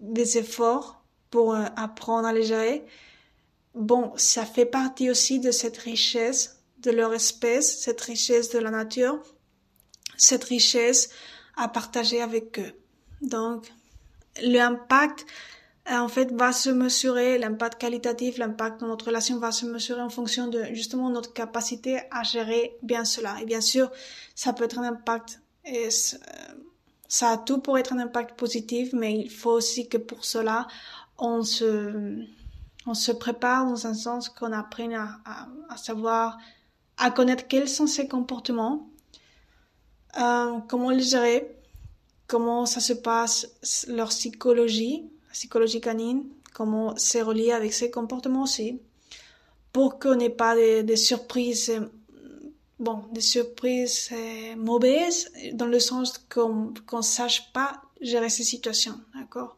des, 0.00 0.38
efforts 0.38 1.02
pour 1.30 1.54
euh, 1.54 1.64
apprendre 1.76 2.26
à 2.26 2.32
les 2.32 2.42
gérer, 2.42 2.84
bon, 3.74 4.12
ça 4.16 4.44
fait 4.44 4.66
partie 4.66 5.10
aussi 5.10 5.40
de 5.40 5.50
cette 5.50 5.78
richesse 5.78 6.60
de 6.78 6.90
leur 6.90 7.12
espèce, 7.12 7.80
cette 7.80 8.00
richesse 8.00 8.50
de 8.50 8.58
la 8.58 8.70
nature, 8.70 9.22
cette 10.16 10.44
richesse 10.44 11.10
à 11.56 11.68
partager 11.68 12.22
avec 12.22 12.58
eux. 12.58 12.72
Donc, 13.20 13.70
l'impact, 14.42 15.26
en 15.98 16.08
fait, 16.08 16.32
va 16.32 16.52
se 16.52 16.70
mesurer, 16.70 17.38
l'impact 17.38 17.80
qualitatif, 17.80 18.38
l'impact 18.38 18.80
de 18.80 18.86
notre 18.86 19.06
relation 19.06 19.38
va 19.38 19.50
se 19.50 19.66
mesurer 19.66 20.00
en 20.00 20.08
fonction 20.08 20.46
de, 20.46 20.64
justement, 20.72 21.10
notre 21.10 21.32
capacité 21.32 22.00
à 22.10 22.22
gérer 22.22 22.76
bien 22.82 23.04
cela. 23.04 23.40
Et 23.42 23.44
bien 23.44 23.60
sûr, 23.60 23.90
ça 24.34 24.52
peut 24.52 24.64
être 24.64 24.78
un 24.78 24.84
impact, 24.84 25.40
euh, 25.68 25.90
ça 27.08 27.30
a 27.30 27.38
tout 27.38 27.58
pour 27.58 27.76
être 27.76 27.92
un 27.92 27.98
impact 27.98 28.38
positif, 28.38 28.92
mais 28.92 29.18
il 29.18 29.30
faut 29.30 29.50
aussi 29.50 29.88
que 29.88 29.96
pour 29.96 30.24
cela, 30.24 30.68
on 31.18 31.42
se, 31.42 33.12
prépare 33.18 33.66
dans 33.66 33.86
un 33.86 33.94
sens 33.94 34.28
qu'on 34.28 34.52
apprenne 34.52 34.94
à, 34.94 35.76
savoir, 35.76 36.38
à 36.98 37.10
connaître 37.10 37.48
quels 37.48 37.68
sont 37.68 37.88
ces 37.88 38.06
comportements, 38.06 38.88
euh, 40.20 40.58
comment 40.68 40.90
les 40.90 41.02
gérer, 41.02 41.56
comment 42.28 42.64
ça 42.64 42.78
se 42.78 42.92
passe, 42.92 43.48
leur 43.88 44.10
psychologie, 44.10 45.10
psychologie 45.32 45.80
canine, 45.80 46.24
comment 46.52 46.94
c'est 46.96 47.22
relié 47.22 47.52
avec 47.52 47.72
ces 47.72 47.90
comportements 47.90 48.42
aussi, 48.42 48.80
pour 49.72 49.98
qu'on 49.98 50.16
n'ait 50.16 50.30
pas 50.30 50.54
des, 50.56 50.96
surprises, 50.96 51.72
bon, 52.78 53.04
des 53.12 53.20
surprises 53.20 54.10
mauvaises, 54.56 55.30
dans 55.52 55.66
le 55.66 55.80
sens 55.80 56.18
qu'on 56.32 56.72
qu'on 56.86 57.02
sache 57.02 57.52
pas 57.52 57.82
gérer 58.00 58.30
ces 58.30 58.44
situations, 58.44 58.98
d'accord 59.14 59.56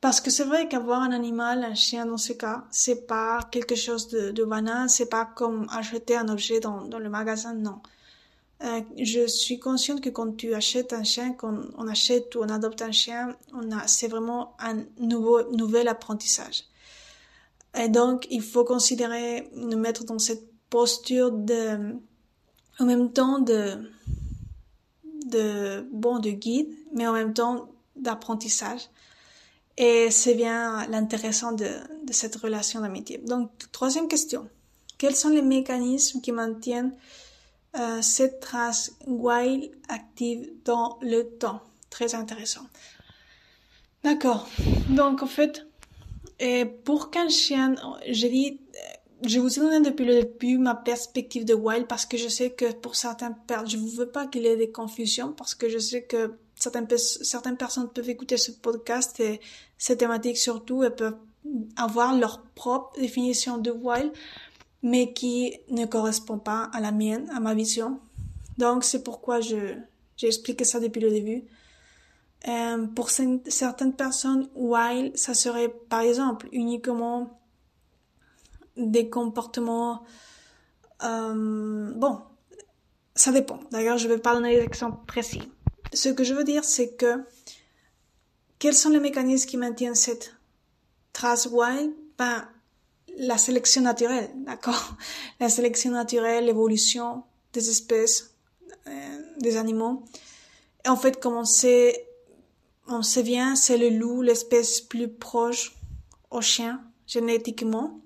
parce 0.00 0.20
que 0.20 0.30
c'est 0.30 0.44
vrai 0.44 0.68
qu'avoir 0.68 1.02
un 1.02 1.10
animal, 1.10 1.64
un 1.64 1.74
chien 1.74 2.06
dans 2.06 2.18
ce 2.18 2.32
cas, 2.32 2.64
c'est 2.70 3.06
pas 3.06 3.40
quelque 3.50 3.74
chose 3.74 4.08
de, 4.08 4.30
de 4.30 4.44
banal, 4.44 4.88
c'est 4.88 5.08
pas 5.08 5.24
comme 5.24 5.66
acheter 5.70 6.16
un 6.16 6.28
objet 6.28 6.60
dans, 6.60 6.82
dans 6.82 7.00
le 7.00 7.08
magasin, 7.08 7.54
non. 7.54 7.80
Euh, 8.64 8.80
je 8.96 9.26
suis 9.26 9.60
consciente 9.60 10.00
que 10.00 10.08
quand 10.08 10.36
tu 10.36 10.52
achètes 10.54 10.92
un 10.92 11.04
chien, 11.04 11.32
quand 11.32 11.56
on 11.76 11.86
achète 11.86 12.34
ou 12.34 12.40
on 12.40 12.48
adopte 12.48 12.82
un 12.82 12.90
chien, 12.90 13.36
c'est 13.86 14.08
vraiment 14.08 14.56
un 14.58 14.78
nouveau, 14.98 15.50
nouvel 15.52 15.86
apprentissage. 15.86 16.64
Et 17.78 17.88
donc, 17.88 18.26
il 18.30 18.42
faut 18.42 18.64
considérer, 18.64 19.48
nous 19.54 19.78
mettre 19.78 20.04
dans 20.04 20.18
cette 20.18 20.48
posture 20.70 21.30
de, 21.30 21.94
en 22.78 22.84
même 22.84 23.12
temps 23.12 23.38
de, 23.38 23.90
de, 25.26 25.86
bon, 25.92 26.18
de 26.18 26.30
guide, 26.30 26.72
mais 26.92 27.06
en 27.06 27.12
même 27.12 27.34
temps 27.34 27.68
d'apprentissage. 27.96 28.88
Et 29.76 30.10
c'est 30.10 30.34
bien 30.34 30.86
l'intéressant 30.88 31.52
de, 31.52 31.68
cette 32.10 32.36
relation 32.36 32.80
d'amitié. 32.80 33.18
Donc, 33.18 33.50
troisième 33.70 34.08
question. 34.08 34.48
Quels 34.96 35.14
sont 35.14 35.28
les 35.28 35.42
mécanismes 35.42 36.20
qui 36.20 36.32
maintiennent 36.32 36.92
cette 38.00 38.40
trace 38.40 38.92
wild 39.06 39.70
active 39.88 40.50
dans 40.64 40.98
le 41.00 41.22
temps? 41.22 41.60
Très 41.90 42.14
intéressant. 42.14 42.66
D'accord. 44.04 44.48
Donc, 44.88 45.22
en 45.22 45.26
fait, 45.26 45.66
et 46.40 46.64
pour 46.64 47.10
qu'un 47.10 47.28
chien, 47.28 47.74
je 48.08 48.26
dis, 48.26 48.60
je 49.26 49.40
vous 49.40 49.58
ai 49.58 49.60
donné 49.60 49.80
depuis 49.80 50.04
le 50.04 50.22
début 50.22 50.58
ma 50.58 50.74
perspective 50.74 51.44
de 51.44 51.54
wild 51.54 51.86
parce 51.86 52.06
que 52.06 52.16
je 52.16 52.28
sais 52.28 52.50
que 52.50 52.72
pour 52.72 52.94
certains, 52.94 53.36
je 53.66 53.76
ne 53.76 53.88
veux 53.96 54.08
pas 54.08 54.26
qu'il 54.26 54.42
y 54.42 54.46
ait 54.46 54.56
des 54.56 54.70
confusions 54.70 55.32
parce 55.32 55.54
que 55.54 55.68
je 55.68 55.78
sais 55.78 56.02
que 56.02 56.34
certaines, 56.54 56.86
personnes 56.86 57.88
peuvent 57.88 58.08
écouter 58.08 58.36
ce 58.36 58.52
podcast 58.52 59.18
et 59.20 59.40
ces 59.76 59.96
thématiques 59.96 60.38
surtout 60.38 60.84
et 60.84 60.90
peuvent 60.90 61.16
avoir 61.76 62.16
leur 62.16 62.42
propre 62.54 62.98
définition 63.00 63.58
de 63.58 63.70
wild, 63.70 64.12
mais 64.82 65.12
qui 65.12 65.58
ne 65.68 65.86
correspond 65.86 66.38
pas 66.38 66.70
à 66.72 66.80
la 66.80 66.92
mienne, 66.92 67.28
à 67.34 67.40
ma 67.40 67.54
vision. 67.54 68.00
Donc 68.58 68.84
c'est 68.84 69.02
pourquoi 69.02 69.40
je 69.40 69.76
j'ai 70.18 70.26
expliqué 70.26 70.64
ça 70.64 70.80
depuis 70.80 71.00
le 71.00 71.10
début. 71.10 71.44
Euh, 72.46 72.86
pour 72.88 73.10
certaines 73.10 73.94
personnes, 73.94 74.48
wild, 74.54 75.16
ça 75.16 75.32
serait 75.32 75.68
par 75.88 76.00
exemple 76.00 76.48
uniquement 76.52 77.40
des 78.76 79.08
comportements. 79.08 80.04
Euh, 81.04 81.92
bon, 81.94 82.20
ça 83.14 83.32
dépend. 83.32 83.60
D'ailleurs, 83.70 83.98
je 83.98 84.08
vais 84.08 84.18
pas 84.18 84.34
donner 84.34 84.56
des 84.56 84.62
exemples 84.62 85.04
précis. 85.06 85.42
Ce 85.92 86.08
que 86.08 86.24
je 86.24 86.34
veux 86.34 86.44
dire, 86.44 86.64
c'est 86.64 86.94
que 86.94 87.24
quels 88.58 88.74
sont 88.74 88.90
les 88.90 89.00
mécanismes 89.00 89.48
qui 89.48 89.56
maintiennent 89.56 89.94
cette 89.94 90.34
trace 91.12 91.46
wild 91.46 91.92
Ben, 92.18 92.48
la 93.18 93.36
sélection 93.36 93.82
naturelle, 93.82 94.30
d'accord? 94.46 94.94
La 95.40 95.48
sélection 95.48 95.90
naturelle, 95.90 96.46
l'évolution 96.46 97.24
des 97.52 97.68
espèces, 97.68 98.34
euh, 98.86 99.18
des 99.40 99.56
animaux. 99.56 100.04
Et 100.84 100.88
en 100.88 100.96
fait, 100.96 101.20
comme 101.20 101.34
on 101.34 101.44
sait, 101.44 102.06
on 102.86 103.02
sait 103.02 103.22
bien, 103.22 103.56
c'est 103.56 103.76
le 103.76 103.90
loup, 103.90 104.22
l'espèce 104.22 104.80
plus 104.80 105.08
proche 105.08 105.74
au 106.30 106.40
chien, 106.40 106.80
génétiquement. 107.06 108.00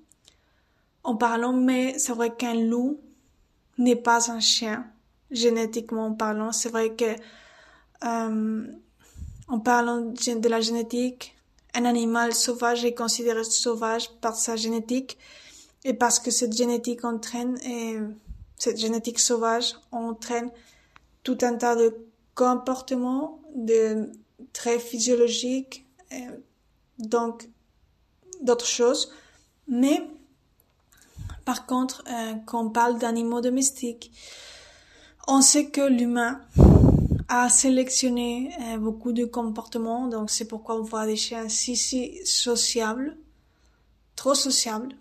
En 1.05 1.17
parlant, 1.17 1.53
mais 1.53 1.99
c'est 1.99 2.13
vrai 2.13 2.35
qu'un 2.35 2.55
loup 2.55 3.01
n'est 3.79 3.97
pas 3.97 4.31
un 4.31 4.41
chien, 4.41 4.87
génétiquement 5.31 6.13
parlant. 6.13 6.53
C'est 6.53 6.69
vrai 6.69 6.95
que 6.95 7.17
euh, 8.05 8.67
en 9.49 9.61
parlant 9.61 10.01
de 10.01 10.49
la 10.49 10.61
génétique, 10.61 11.37
un 11.75 11.85
animal 11.85 12.35
sauvage 12.35 12.85
est 12.85 12.95
considéré 12.95 13.45
sauvage 13.45 14.11
par 14.21 14.37
sa 14.37 14.57
génétique 14.57 15.19
et 15.85 15.95
parce 15.95 16.19
que 16.19 16.31
cette 16.31 16.53
génétique 16.53 17.05
entraîne 17.05 17.59
et 17.65 17.99
cette 18.59 18.79
génétique 18.79 19.19
sauvage 19.19 19.75
entraîne 19.91 20.51
tout 21.23 21.39
un 21.43 21.55
tas 21.57 21.77
de 21.77 21.97
comportements, 22.35 23.41
de 23.55 24.11
traits 24.53 24.81
physiologiques, 24.81 25.87
donc 26.99 27.49
d'autres 28.43 28.67
choses. 28.67 29.13
Mais 29.69 30.03
par 31.45 31.67
contre, 31.67 32.05
euh, 32.09 32.35
quand 32.47 32.67
on 32.67 32.71
parle 32.71 32.99
d'animaux 32.99 33.41
domestiques, 33.41 34.13
on 35.27 35.41
sait 35.41 35.71
que 35.71 35.81
l'humain 35.81 36.41
a 37.35 37.49
sélectionné 37.49 38.53
euh, 38.61 38.77
beaucoup 38.77 39.13
de 39.13 39.25
comportements, 39.25 40.07
donc 40.07 40.31
c'est 40.31 40.45
pourquoi 40.47 40.77
on 40.77 40.83
voit 40.83 41.07
des 41.07 41.17
chiens 41.17 41.49
si, 41.49 41.77
si 41.77 42.21
sociables, 42.27 43.17
trop 44.17 44.35
sociables, 44.35 44.95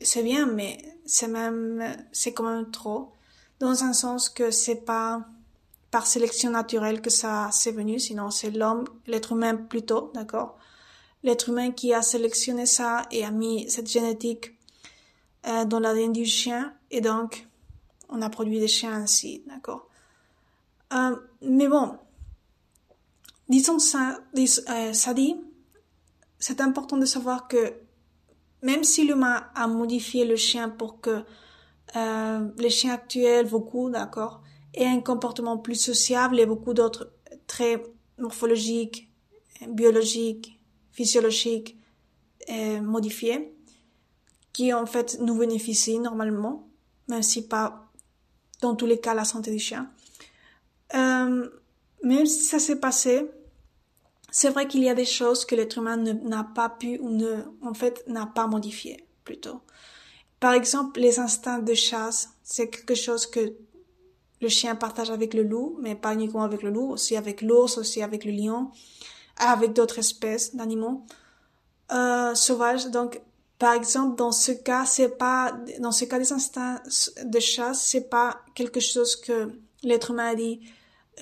c'est 0.00 0.22
bien, 0.22 0.46
mais 0.46 0.78
c'est 1.04 1.28
même, 1.28 1.84
c'est 2.12 2.32
quand 2.32 2.44
même 2.44 2.70
trop. 2.70 3.12
Dans 3.58 3.84
un 3.84 3.92
sens 3.92 4.30
que 4.30 4.50
c'est 4.50 4.86
pas 4.86 5.26
par 5.90 6.06
sélection 6.06 6.50
naturelle 6.50 7.02
que 7.02 7.10
ça 7.10 7.50
s'est 7.52 7.72
venu, 7.72 7.98
sinon 8.00 8.30
c'est 8.30 8.50
l'homme, 8.50 8.84
l'être 9.06 9.32
humain 9.32 9.54
plutôt, 9.54 10.10
d'accord? 10.14 10.56
L'être 11.24 11.50
humain 11.50 11.72
qui 11.72 11.92
a 11.92 12.00
sélectionné 12.00 12.64
ça 12.64 13.02
et 13.10 13.22
a 13.22 13.30
mis 13.30 13.68
cette 13.68 13.90
génétique 13.90 14.52
euh, 15.46 15.66
dans 15.66 15.78
l'ADN 15.78 16.14
du 16.14 16.24
chien, 16.24 16.72
et 16.90 17.02
donc 17.02 17.46
on 18.08 18.22
a 18.22 18.30
produit 18.30 18.60
des 18.60 18.68
chiens 18.68 18.94
ainsi, 18.94 19.42
d'accord? 19.46 19.89
Euh, 20.92 21.16
mais 21.42 21.68
bon, 21.68 21.96
disons 23.48 23.78
ça, 23.78 24.20
euh, 24.36 24.92
ça 24.92 25.14
dit, 25.14 25.36
c'est 26.38 26.60
important 26.60 26.96
de 26.96 27.06
savoir 27.06 27.48
que 27.48 27.74
même 28.62 28.84
si 28.84 29.06
l'humain 29.06 29.44
a 29.54 29.66
modifié 29.66 30.24
le 30.24 30.36
chien 30.36 30.68
pour 30.68 31.00
que 31.00 31.24
euh, 31.96 32.48
les 32.58 32.70
chiens 32.70 32.94
actuels, 32.94 33.48
beaucoup, 33.48 33.90
d'accord, 33.90 34.42
aient 34.74 34.86
un 34.86 35.00
comportement 35.00 35.58
plus 35.58 35.76
sociable 35.76 36.38
et 36.38 36.46
beaucoup 36.46 36.74
d'autres 36.74 37.12
traits 37.46 37.82
morphologiques, 38.18 39.10
biologiques, 39.68 40.58
physiologiques 40.92 41.76
euh, 42.50 42.80
modifiés, 42.80 43.52
qui 44.52 44.72
en 44.72 44.86
fait 44.86 45.18
nous 45.20 45.38
bénéficient 45.38 45.98
normalement, 45.98 46.68
même 47.08 47.22
si 47.22 47.46
pas 47.46 47.90
dans 48.60 48.74
tous 48.74 48.86
les 48.86 49.00
cas 49.00 49.14
la 49.14 49.24
santé 49.24 49.50
du 49.50 49.58
chien. 49.58 49.90
Euh, 50.94 51.48
même 52.02 52.26
si 52.26 52.42
ça 52.42 52.58
s'est 52.58 52.80
passé, 52.80 53.30
c'est 54.30 54.50
vrai 54.50 54.68
qu'il 54.68 54.82
y 54.82 54.88
a 54.88 54.94
des 54.94 55.04
choses 55.04 55.44
que 55.44 55.54
l'être 55.54 55.78
humain 55.78 55.96
n'a 55.96 56.44
pas 56.44 56.68
pu 56.68 56.98
ou 56.98 57.10
ne, 57.10 57.42
en 57.62 57.74
fait, 57.74 58.02
n'a 58.06 58.26
pas 58.26 58.46
modifié, 58.46 59.04
plutôt. 59.24 59.60
Par 60.38 60.54
exemple, 60.54 61.00
les 61.00 61.18
instincts 61.18 61.58
de 61.58 61.74
chasse, 61.74 62.30
c'est 62.42 62.70
quelque 62.70 62.94
chose 62.94 63.26
que 63.26 63.54
le 64.40 64.48
chien 64.48 64.74
partage 64.74 65.10
avec 65.10 65.34
le 65.34 65.42
loup, 65.42 65.76
mais 65.80 65.94
pas 65.94 66.14
uniquement 66.14 66.42
avec 66.42 66.62
le 66.62 66.70
loup, 66.70 66.90
aussi 66.90 67.16
avec 67.16 67.42
l'ours, 67.42 67.76
aussi 67.76 68.02
avec 68.02 68.24
le 68.24 68.32
lion, 68.32 68.70
avec 69.36 69.74
d'autres 69.74 69.98
espèces 69.98 70.54
d'animaux 70.54 71.04
euh, 71.92 72.34
sauvages. 72.34 72.86
Donc, 72.86 73.20
par 73.58 73.74
exemple, 73.74 74.16
dans 74.16 74.32
ce 74.32 74.52
cas, 74.52 74.86
c'est 74.86 75.18
pas, 75.18 75.52
dans 75.80 75.92
ce 75.92 76.06
cas 76.06 76.18
des 76.18 76.32
instincts 76.32 76.80
de 77.22 77.38
chasse, 77.40 77.82
c'est 77.84 78.08
pas 78.08 78.40
quelque 78.54 78.80
chose 78.80 79.16
que 79.16 79.52
l'être 79.82 80.12
humain 80.12 80.28
a 80.28 80.34
dit, 80.34 80.60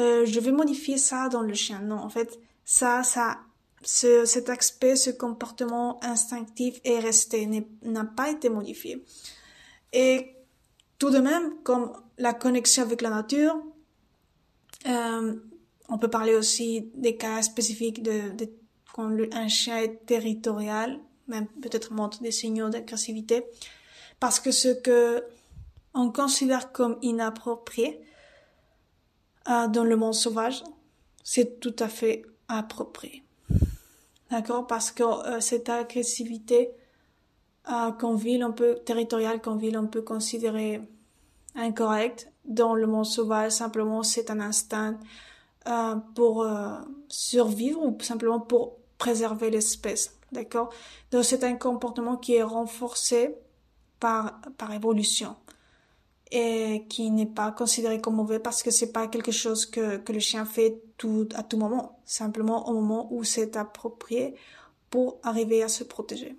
euh, 0.01 0.25
je 0.27 0.41
vais 0.41 0.53
modifier 0.53 0.99
ça 0.99 1.29
dans 1.29 1.43
le 1.43 1.55
chien. 1.55 1.81
Non, 1.81 1.97
en 1.97 2.09
fait, 2.09 2.39
ça, 2.65 3.03
ça, 3.03 3.39
ce, 3.83 4.25
cet 4.25 4.49
aspect, 4.49 4.97
ce 4.97 5.11
comportement 5.11 6.03
instinctif 6.05 6.81
est 6.85 6.99
resté, 6.99 7.49
n'a 7.83 8.05
pas 8.05 8.31
été 8.31 8.49
modifié. 8.49 9.05
Et 9.93 10.37
tout 10.99 11.11
de 11.11 11.19
même, 11.19 11.55
comme 11.63 11.93
la 12.19 12.35
connexion 12.35 12.83
avec 12.83 13.03
la 13.03 13.11
nature, 13.11 13.57
euh, 14.87 15.35
on 15.89 15.99
peut 15.99 16.11
parler 16.11 16.35
aussi 16.35 16.91
des 16.95 17.17
cas 17.17 17.43
spécifiques 17.43 18.03
de, 18.03 18.31
de 18.37 18.49
quand 18.93 19.11
un 19.33 19.49
chien 19.49 19.79
est 19.79 20.07
territorial, 20.07 20.99
même 21.29 21.47
peut-être 21.63 21.93
montre 21.93 22.21
des 22.21 22.33
signaux 22.33 22.69
d'agressivité, 22.69 23.45
parce 24.19 24.41
que 24.41 24.51
ce 24.51 24.69
que 24.69 25.23
on 25.95 26.11
considère 26.11 26.73
comme 26.73 26.99
inapproprié 27.03 28.01
dans 29.49 29.85
le 29.85 29.97
monde 29.97 30.15
sauvage, 30.15 30.63
c'est 31.25 31.59
tout 31.61 31.77
à 31.79 31.89
fait 31.89 32.23
approprié. 32.49 33.23
D'accord? 34.31 34.67
Parce 34.67 34.91
que 34.91 35.03
euh, 35.03 35.41
cette 35.41 35.69
agressivité 35.69 36.71
euh, 37.71 37.93
qu'on 37.93 38.15
vit 38.15 38.43
un 38.43 38.53
territoriale, 38.85 39.41
qu'on 39.41 39.57
vit 39.57 39.77
on 39.77 39.87
peut 39.87 40.03
considérer 40.03 40.81
incorrecte. 41.55 42.31
Dans 42.45 42.75
le 42.75 42.87
monde 42.87 43.05
sauvage, 43.05 43.53
simplement, 43.53 44.03
c'est 44.03 44.31
un 44.31 44.41
instinct 44.41 44.99
euh, 45.69 45.97
pour 46.15 46.43
euh, 46.43 46.79
survivre 47.09 47.83
ou 47.83 47.99
simplement 48.01 48.41
pour 48.41 48.77
préserver 48.97 49.51
l'espèce. 49.51 50.17
D'accord? 50.33 50.71
Donc 51.11 51.25
c'est 51.25 51.45
un 51.45 51.57
comportement 51.57 52.17
qui 52.17 52.35
est 52.37 52.43
renforcé 52.43 53.35
par, 54.01 54.41
par 54.57 54.73
évolution 54.73 55.37
et 56.31 56.85
qui 56.89 57.11
n'est 57.11 57.27
pas 57.27 57.53
considéré 57.53 58.01
comme 58.01 58.17
mauvais 58.17 58.39
parce 58.39 58.63
que 58.63 58.71
c'est 58.71 58.93
pas 58.93 59.09
quelque 59.09 59.33
chose 59.33 59.67
que, 59.67 59.97
que 59.97 60.13
le 60.13 60.21
chien 60.21 60.45
fait 60.45 60.83
tout, 60.97 61.29
à 61.35 61.43
tout 61.43 61.57
moment, 61.57 62.01
simplement 62.05 62.69
au 62.69 62.75
moment 62.75 63.09
où 63.13 63.25
c'est 63.25 63.57
approprié 63.57 64.35
pour 64.91 65.19
arriver 65.23 65.63
à 65.63 65.69
se 65.69 65.85
protéger. 65.85 66.37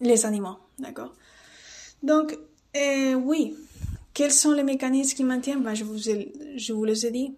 Les 0.00 0.26
animaux, 0.26 0.56
d'accord. 0.78 1.14
Donc, 2.02 2.38
euh, 2.76 3.14
oui, 3.14 3.54
quels 4.12 4.32
sont 4.32 4.52
les 4.52 4.62
mécanismes 4.62 5.16
qui 5.16 5.24
maintiennent? 5.24 5.62
Ben, 5.62 5.74
je, 5.74 5.84
vous 5.84 6.08
ai, 6.08 6.32
je 6.56 6.72
vous 6.72 6.84
les 6.84 7.06
ai 7.06 7.10
dit. 7.10 7.34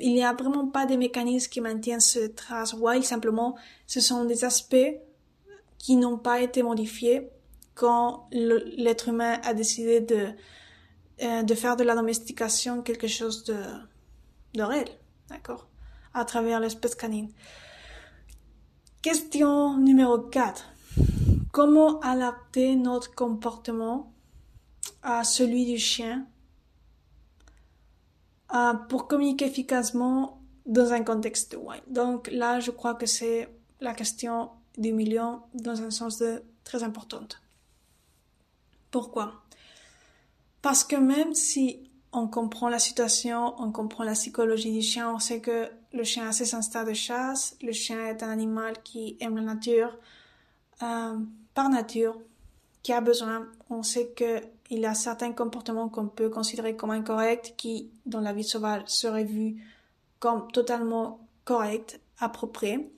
Il 0.00 0.14
n'y 0.14 0.24
a 0.24 0.32
vraiment 0.32 0.66
pas 0.66 0.86
de 0.86 0.96
mécanismes 0.96 1.50
qui 1.50 1.60
maintiennent 1.60 2.00
ce 2.00 2.26
trace 2.26 2.74
wild, 2.74 3.04
simplement 3.04 3.56
ce 3.86 4.00
sont 4.00 4.24
des 4.24 4.44
aspects 4.44 4.98
qui 5.78 5.96
n'ont 5.96 6.18
pas 6.18 6.40
été 6.40 6.62
modifiés 6.62 7.28
quand 7.74 8.28
l'être 8.32 9.08
humain 9.08 9.40
a 9.44 9.54
décidé 9.54 10.00
de, 10.00 10.28
euh, 11.22 11.42
de 11.42 11.54
faire 11.54 11.76
de 11.76 11.84
la 11.84 11.94
domestication 11.94 12.82
quelque 12.82 13.08
chose 13.08 13.44
de, 13.44 13.56
de 14.54 14.62
réel, 14.62 14.88
d'accord, 15.28 15.68
à 16.14 16.24
travers 16.24 16.60
l'espèce 16.60 16.94
canine. 16.94 17.30
Question 19.00 19.78
numéro 19.78 20.18
4. 20.18 20.64
Comment 21.50 22.00
adapter 22.00 22.76
notre 22.76 23.14
comportement 23.14 24.12
à 25.02 25.24
celui 25.24 25.66
du 25.66 25.78
chien 25.78 26.26
euh, 28.54 28.74
pour 28.74 29.08
communiquer 29.08 29.46
efficacement 29.46 30.42
dans 30.66 30.92
un 30.92 31.02
contexte 31.02 31.56
wild. 31.60 31.82
Donc 31.88 32.28
là, 32.30 32.60
je 32.60 32.70
crois 32.70 32.94
que 32.94 33.06
c'est 33.06 33.48
la 33.80 33.94
question 33.94 34.50
du 34.78 34.92
million 34.92 35.40
dans 35.54 35.82
un 35.82 35.90
sens 35.90 36.18
de 36.18 36.42
très 36.64 36.82
importante. 36.82 37.40
Pourquoi? 38.92 39.42
Parce 40.60 40.84
que 40.84 40.94
même 40.94 41.34
si 41.34 41.90
on 42.12 42.28
comprend 42.28 42.68
la 42.68 42.78
situation, 42.78 43.54
on 43.58 43.72
comprend 43.72 44.04
la 44.04 44.12
psychologie 44.12 44.70
du 44.70 44.82
chien, 44.82 45.12
on 45.12 45.18
sait 45.18 45.40
que 45.40 45.68
le 45.92 46.04
chien 46.04 46.28
a 46.28 46.32
ses 46.32 46.54
instincts 46.54 46.84
de 46.84 46.92
chasse, 46.92 47.56
le 47.62 47.72
chien 47.72 48.06
est 48.06 48.22
un 48.22 48.28
animal 48.28 48.74
qui 48.84 49.16
aime 49.20 49.36
la 49.36 49.42
nature 49.42 49.98
euh, 50.82 51.18
par 51.54 51.70
nature, 51.70 52.20
qui 52.82 52.92
a 52.92 53.00
besoin, 53.00 53.48
on 53.70 53.82
sait 53.82 54.12
qu'il 54.14 54.78
y 54.78 54.86
a 54.86 54.94
certains 54.94 55.32
comportements 55.32 55.88
qu'on 55.88 56.08
peut 56.08 56.28
considérer 56.28 56.76
comme 56.76 56.90
incorrects 56.90 57.54
qui, 57.56 57.90
dans 58.04 58.20
la 58.20 58.34
vie 58.34 58.44
sauvage, 58.44 58.82
seraient 58.86 59.24
vus 59.24 59.56
comme 60.18 60.52
totalement 60.52 61.26
corrects, 61.44 61.98
appropriés 62.18 62.92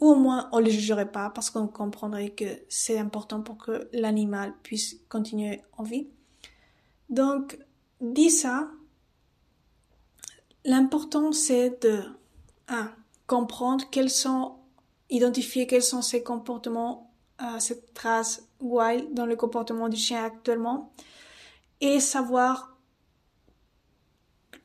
ou 0.00 0.10
au 0.10 0.14
moins 0.14 0.48
on 0.52 0.60
ne 0.60 0.64
le 0.64 0.70
jugerait 0.70 1.10
pas 1.10 1.30
parce 1.30 1.50
qu'on 1.50 1.68
comprendrait 1.68 2.30
que 2.30 2.44
c'est 2.68 2.98
important 2.98 3.42
pour 3.42 3.58
que 3.58 3.88
l'animal 3.92 4.54
puisse 4.62 4.96
continuer 5.08 5.62
en 5.76 5.82
vie. 5.82 6.08
Donc, 7.08 7.58
dit 8.00 8.30
ça, 8.30 8.70
l'important 10.64 11.32
c'est 11.32 11.82
de 11.82 12.02
comprendre 13.26 13.84
quels 13.90 14.10
sont, 14.10 14.56
identifier 15.10 15.66
quels 15.66 15.82
sont 15.82 16.02
ces 16.02 16.22
comportements, 16.22 17.12
euh, 17.42 17.58
cette 17.58 17.94
trace 17.94 18.46
wild 18.60 19.14
dans 19.14 19.26
le 19.26 19.36
comportement 19.36 19.88
du 19.88 19.96
chien 19.96 20.24
actuellement 20.24 20.92
et 21.80 22.00
savoir 22.00 22.76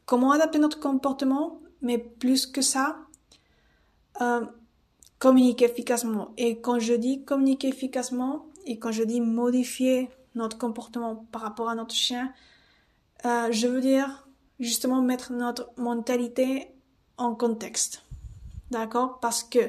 comment 0.06 0.32
adapter 0.32 0.60
notre 0.60 0.80
comportement, 0.80 1.60
mais 1.82 1.98
plus 1.98 2.46
que 2.46 2.62
ça, 2.62 2.98
euh, 4.22 4.46
communiquer 5.22 5.66
efficacement. 5.66 6.34
Et 6.38 6.60
quand 6.62 6.80
je 6.80 6.96
dis 6.96 7.24
communiquer 7.24 7.68
efficacement 7.68 8.48
et 8.66 8.80
quand 8.80 8.92
je 8.92 9.04
dis 9.04 9.22
modifier 9.22 10.10
notre 10.34 10.58
comportement 10.58 11.28
par 11.32 11.44
rapport 11.44 11.70
à 11.70 11.76
notre 11.76 11.94
chien, 11.94 12.34
euh, 13.26 13.52
je 13.52 13.68
veux 13.68 13.82
dire 13.82 14.28
justement 14.60 15.00
mettre 15.04 15.32
notre 15.32 15.70
mentalité 15.78 16.72
en 17.18 17.36
contexte. 17.36 18.04
D'accord? 18.72 19.20
Parce 19.20 19.44
que 19.44 19.60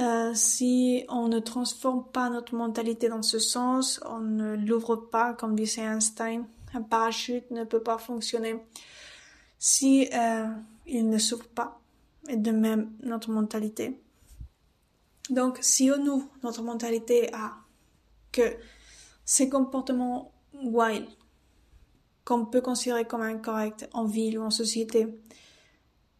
euh, 0.00 0.32
si 0.32 1.04
on 1.10 1.28
ne 1.28 1.38
transforme 1.38 2.04
pas 2.10 2.30
notre 2.30 2.54
mentalité 2.54 3.10
dans 3.10 3.22
ce 3.22 3.38
sens, 3.38 4.00
on 4.08 4.20
ne 4.20 4.56
l'ouvre 4.56 4.96
pas, 4.96 5.34
comme 5.34 5.54
disait 5.54 5.82
Einstein, 5.82 6.46
un 6.72 6.80
parachute 6.80 7.50
ne 7.50 7.64
peut 7.64 7.82
pas 7.82 7.98
fonctionner 7.98 8.56
si 9.58 10.08
euh, 10.14 10.46
il 10.86 11.10
ne 11.10 11.18
s'ouvre 11.18 11.48
pas. 11.48 11.78
Et 12.28 12.36
de 12.36 12.52
même 12.52 12.90
notre 13.02 13.30
mentalité. 13.30 13.98
Donc, 15.30 15.58
si 15.60 15.86
nous, 15.86 16.28
notre 16.42 16.62
mentalité 16.62 17.32
a 17.32 17.52
que 18.32 18.56
ces 19.24 19.48
comportements 19.48 20.32
wild, 20.54 21.06
qu'on 22.24 22.44
peut 22.46 22.60
considérer 22.60 23.06
comme 23.06 23.22
incorrects 23.22 23.88
en 23.92 24.04
ville 24.04 24.38
ou 24.38 24.42
en 24.42 24.50
société, 24.50 25.06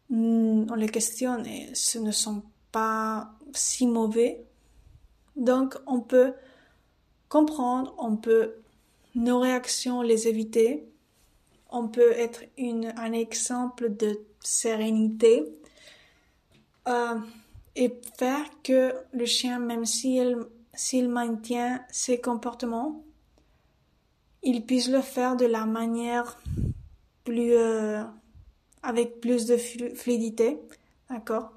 hmm, 0.09 0.65
on 0.69 0.75
les 0.75 0.89
questionne 0.89 1.45
et 1.45 1.75
ce 1.75 1.99
ne 1.99 2.11
sont 2.11 2.43
pas 2.71 3.33
si 3.53 3.85
mauvais. 3.85 4.45
Donc, 5.35 5.77
on 5.87 5.99
peut 5.99 6.33
comprendre, 7.27 7.93
on 7.97 8.15
peut 8.15 8.55
nos 9.15 9.39
réactions 9.39 10.01
les 10.01 10.29
éviter, 10.29 10.87
on 11.69 11.89
peut 11.89 12.11
être 12.11 12.43
une, 12.57 12.93
un 12.97 13.11
exemple 13.11 13.95
de 13.95 14.19
sérénité 14.39 15.45
euh, 16.87 17.19
et 17.75 17.93
faire 18.17 18.45
que 18.63 18.93
le 19.13 19.25
chien, 19.25 19.59
même 19.59 19.85
s'il 19.85 20.37
s'il 20.73 21.09
maintient 21.09 21.83
ses 21.91 22.19
comportements, 22.19 23.03
il 24.43 24.65
puisse 24.65 24.89
le 24.89 25.01
faire 25.01 25.35
de 25.35 25.45
la 25.45 25.65
manière 25.65 26.39
plus 27.23 27.53
euh, 27.53 28.03
avec 28.81 29.21
plus 29.21 29.45
de 29.45 29.57
fluidité, 29.57 30.59
d'accord, 31.09 31.51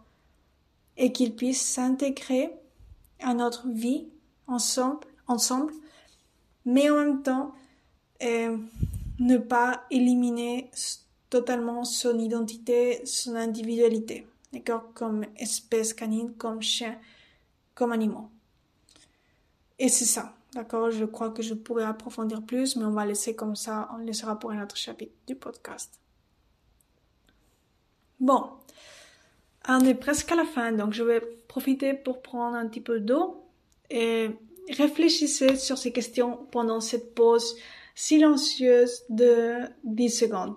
et 0.96 1.12
qu'il 1.12 1.34
puisse 1.34 1.62
s'intégrer 1.62 2.52
à 3.20 3.34
notre 3.34 3.68
vie 3.68 4.08
ensemble, 4.46 5.72
mais 6.66 6.90
en 6.90 6.96
même 6.96 7.22
temps 7.22 7.54
euh, 8.22 8.58
ne 9.18 9.38
pas 9.38 9.84
éliminer 9.90 10.70
totalement 11.30 11.84
son 11.84 12.18
identité, 12.18 13.04
son 13.06 13.34
individualité, 13.36 14.26
d'accord, 14.54 14.92
comme 14.94 15.26
espèce 15.36 15.92
canine, 15.92 16.34
comme 16.36 16.62
chien, 16.62 16.98
comme 17.74 17.92
animal. 17.92 18.24
Et 19.78 19.88
c'est 19.88 20.04
ça, 20.04 20.34
d'accord 20.54 20.90
Je 20.90 21.04
crois 21.04 21.30
que 21.30 21.42
je 21.42 21.54
pourrais 21.54 21.84
approfondir 21.84 22.42
plus, 22.42 22.76
mais 22.76 22.84
on 22.84 22.92
va 22.92 23.04
laisser 23.04 23.34
comme 23.34 23.56
ça, 23.56 23.90
on 23.92 23.98
laissera 23.98 24.38
pour 24.38 24.52
un 24.52 24.62
autre 24.62 24.76
chapitre 24.76 25.12
du 25.26 25.34
podcast. 25.34 25.98
Bon, 28.20 28.50
on 29.68 29.80
est 29.80 29.94
presque 29.94 30.30
à 30.30 30.36
la 30.36 30.44
fin, 30.44 30.72
donc 30.72 30.92
je 30.92 31.02
vais 31.02 31.20
profiter 31.48 31.94
pour 31.94 32.22
prendre 32.22 32.56
un 32.56 32.66
petit 32.68 32.80
peu 32.80 33.00
d'eau 33.00 33.44
et 33.90 34.30
réfléchissez 34.70 35.56
sur 35.56 35.76
ces 35.76 35.92
questions 35.92 36.46
pendant 36.50 36.80
cette 36.80 37.14
pause 37.14 37.56
silencieuse 37.94 39.02
de 39.08 39.58
10 39.84 40.10
secondes. 40.10 40.54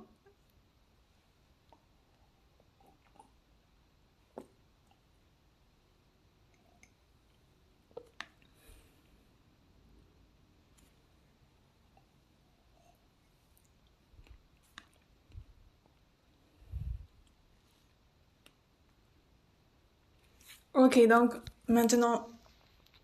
Ok, 20.77 20.99
donc 21.07 21.33
maintenant, 21.67 22.27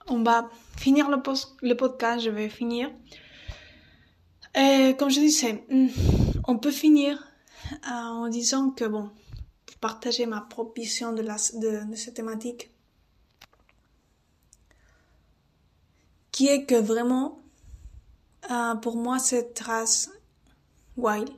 on 0.05 0.21
va 0.21 0.47
finir 0.77 1.09
le, 1.09 1.17
le 1.63 1.73
podcast, 1.73 2.23
je 2.23 2.29
vais 2.29 2.47
finir. 2.47 2.91
Et 4.53 4.95
comme 4.99 5.09
je 5.09 5.19
disais, 5.19 5.65
hmm, 5.71 5.87
on 6.47 6.59
peut 6.59 6.69
finir 6.69 7.17
euh, 7.71 7.89
en 7.89 8.27
disant 8.27 8.69
que, 8.69 8.85
bon, 8.85 9.09
pour 9.65 9.77
partager 9.77 10.27
ma 10.27 10.41
propre 10.41 10.79
vision 10.79 11.13
de, 11.13 11.23
la, 11.23 11.37
de 11.55 11.95
cette 11.95 12.13
thématique, 12.13 12.69
qui 16.31 16.49
est 16.49 16.65
que 16.65 16.75
vraiment, 16.75 17.41
euh, 18.51 18.75
pour 18.75 18.97
moi, 18.97 19.17
cette 19.17 19.59
race 19.61 20.11
wild, 20.95 21.31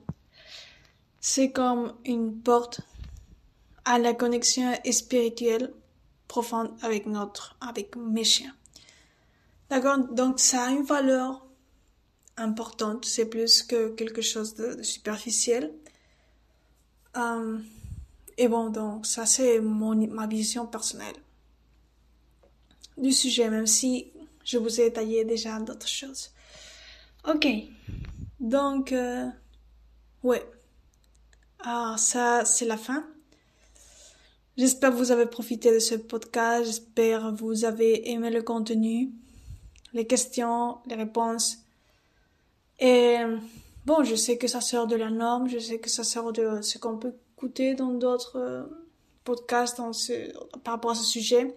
c'est 1.21 1.53
comme 1.53 1.93
une 2.03 2.41
porte 2.41 2.81
à 3.85 3.99
la 3.99 4.13
connexion 4.13 4.73
spirituelle 4.91 5.73
profonde 6.27 6.71
avec 6.81 7.05
notre, 7.05 7.55
avec 7.61 7.95
mes 7.95 8.23
chiens. 8.23 8.55
D'accord? 9.69 9.97
Donc, 9.97 10.39
ça 10.39 10.65
a 10.65 10.69
une 10.69 10.83
valeur 10.83 11.45
importante. 12.37 13.05
C'est 13.05 13.25
plus 13.25 13.63
que 13.63 13.89
quelque 13.89 14.21
chose 14.21 14.55
de, 14.55 14.81
superficiel. 14.83 15.73
Euh, 17.17 17.59
et 18.37 18.47
bon, 18.47 18.69
donc, 18.69 19.05
ça, 19.05 19.25
c'est 19.25 19.59
mon, 19.59 19.95
ma 20.07 20.27
vision 20.27 20.65
personnelle 20.67 21.15
du 22.97 23.11
sujet, 23.11 23.49
même 23.49 23.67
si 23.67 24.11
je 24.43 24.57
vous 24.57 24.79
ai 24.79 24.85
détaillé 24.85 25.25
déjà 25.25 25.59
d'autres 25.59 25.87
choses. 25.87 26.31
Ok. 27.27 27.47
Donc, 28.39 28.91
euh, 28.91 29.27
ouais. 30.23 30.45
Ah, 31.59 31.95
ça, 31.97 32.45
c'est 32.45 32.65
la 32.65 32.77
fin. 32.77 33.05
J'espère 34.57 34.91
que 34.91 34.95
vous 34.95 35.11
avez 35.11 35.25
profité 35.25 35.73
de 35.73 35.79
ce 35.79 35.95
podcast. 35.95 36.65
J'espère 36.65 37.23
que 37.23 37.41
vous 37.41 37.65
avez 37.65 38.09
aimé 38.11 38.29
le 38.29 38.41
contenu, 38.41 39.11
les 39.91 40.07
questions, 40.07 40.77
les 40.87 40.95
réponses. 40.95 41.57
Et 42.79 43.17
bon, 43.85 44.05
je 44.05 44.15
sais 44.15 44.37
que 44.37 44.47
ça 44.47 44.61
sort 44.61 44.87
de 44.87 44.95
la 44.95 45.09
norme. 45.09 45.49
Je 45.49 45.59
sais 45.59 45.79
que 45.79 45.89
ça 45.89 46.05
sort 46.05 46.31
de 46.31 46.61
ce 46.61 46.77
qu'on 46.77 46.97
peut 46.97 47.15
écouter 47.35 47.75
dans 47.75 47.91
d'autres 47.91 48.37
euh, 48.37 48.63
podcasts 49.25 49.81
par 50.63 50.75
rapport 50.75 50.91
à 50.91 50.95
ce 50.95 51.03
sujet. 51.03 51.53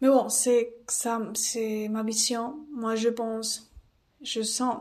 Mais 0.00 0.08
bon, 0.08 0.30
c'est 0.30 0.76
ça, 0.88 1.20
c'est 1.34 1.88
ma 1.88 2.02
vision. 2.02 2.64
Moi, 2.72 2.96
je 2.96 3.10
pense, 3.10 3.70
je 4.22 4.40
sens 4.40 4.78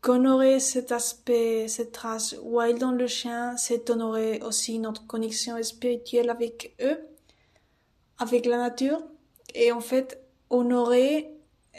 qu'honorer 0.00 0.60
cet 0.60 0.92
aspect, 0.92 1.68
cette 1.68 1.92
trace 1.92 2.36
wild 2.42 2.78
dans 2.78 2.92
le 2.92 3.06
chien, 3.06 3.56
c'est 3.56 3.90
honorer 3.90 4.40
aussi 4.42 4.78
notre 4.78 5.06
connexion 5.06 5.60
spirituelle 5.62 6.30
avec 6.30 6.74
eux, 6.80 6.98
avec 8.18 8.46
la 8.46 8.58
nature, 8.58 9.02
et 9.54 9.72
en 9.72 9.80
fait 9.80 10.22
honorer 10.50 11.30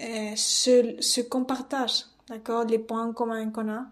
euh, 0.01 0.34
ce, 0.36 0.95
ce 0.99 1.21
qu'on 1.21 1.45
partage, 1.45 2.06
d'accord, 2.27 2.65
les 2.65 2.80
points 2.80 3.12
communs 3.13 3.49
qu'on 3.49 3.69
a, 3.69 3.86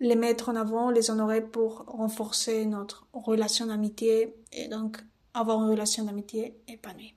les 0.00 0.16
mettre 0.16 0.48
en 0.48 0.56
avant, 0.56 0.90
les 0.90 1.10
honorer 1.10 1.40
pour 1.40 1.84
renforcer 1.86 2.66
notre 2.66 3.06
relation 3.12 3.66
d'amitié 3.66 4.34
et 4.52 4.68
donc 4.68 4.98
avoir 5.32 5.62
une 5.62 5.70
relation 5.70 6.04
d'amitié 6.04 6.56
épanouie. 6.68 7.14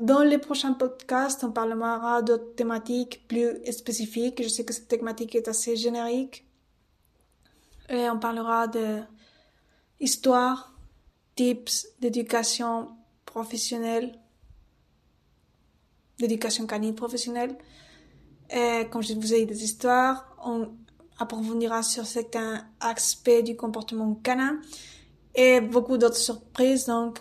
Dans 0.00 0.22
les 0.22 0.38
prochains 0.38 0.72
podcasts, 0.72 1.44
on 1.44 1.52
parlera 1.52 2.22
d'autres 2.22 2.54
thématiques 2.54 3.28
plus 3.28 3.60
spécifiques. 3.70 4.42
Je 4.42 4.48
sais 4.48 4.64
que 4.64 4.72
cette 4.72 4.88
thématique 4.88 5.34
est 5.34 5.46
assez 5.46 5.76
générique. 5.76 6.46
Et 7.90 8.08
on 8.08 8.18
parlera 8.18 8.66
de 8.66 9.00
histoire, 10.00 10.72
tips 11.36 11.86
d'éducation 12.00 12.88
professionnelle, 13.26 14.18
d'éducation 16.18 16.66
canine 16.66 16.94
professionnelle. 16.94 17.58
Et 18.48 18.86
comme 18.90 19.02
je 19.02 19.12
vous 19.12 19.34
ai 19.34 19.40
dit 19.40 19.46
des 19.52 19.64
histoires, 19.64 20.34
on 20.42 20.70
approfondira 21.18 21.82
sur 21.82 22.06
certains 22.06 22.64
aspects 22.80 23.42
du 23.44 23.54
comportement 23.54 24.14
canin 24.14 24.60
et 25.34 25.60
beaucoup 25.60 25.98
d'autres 25.98 26.16
surprises. 26.16 26.86
Donc, 26.86 27.20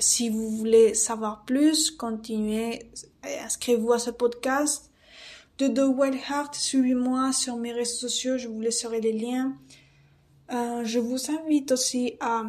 si 0.00 0.28
vous 0.28 0.50
voulez 0.50 0.94
savoir 0.94 1.44
plus, 1.44 1.90
continuez, 1.90 2.90
inscrivez-vous 3.44 3.92
à 3.92 3.98
ce 3.98 4.10
podcast. 4.10 4.90
De 5.58 5.68
The 5.68 5.88
Wild 5.96 6.18
Heart, 6.28 6.54
suivez-moi 6.54 7.32
sur 7.32 7.56
mes 7.56 7.72
réseaux 7.72 8.08
sociaux, 8.08 8.36
je 8.36 8.48
vous 8.48 8.60
laisserai 8.60 9.00
les 9.00 9.12
liens. 9.12 9.56
Euh, 10.52 10.84
je 10.84 10.98
vous 10.98 11.30
invite 11.30 11.72
aussi 11.72 12.14
à, 12.20 12.44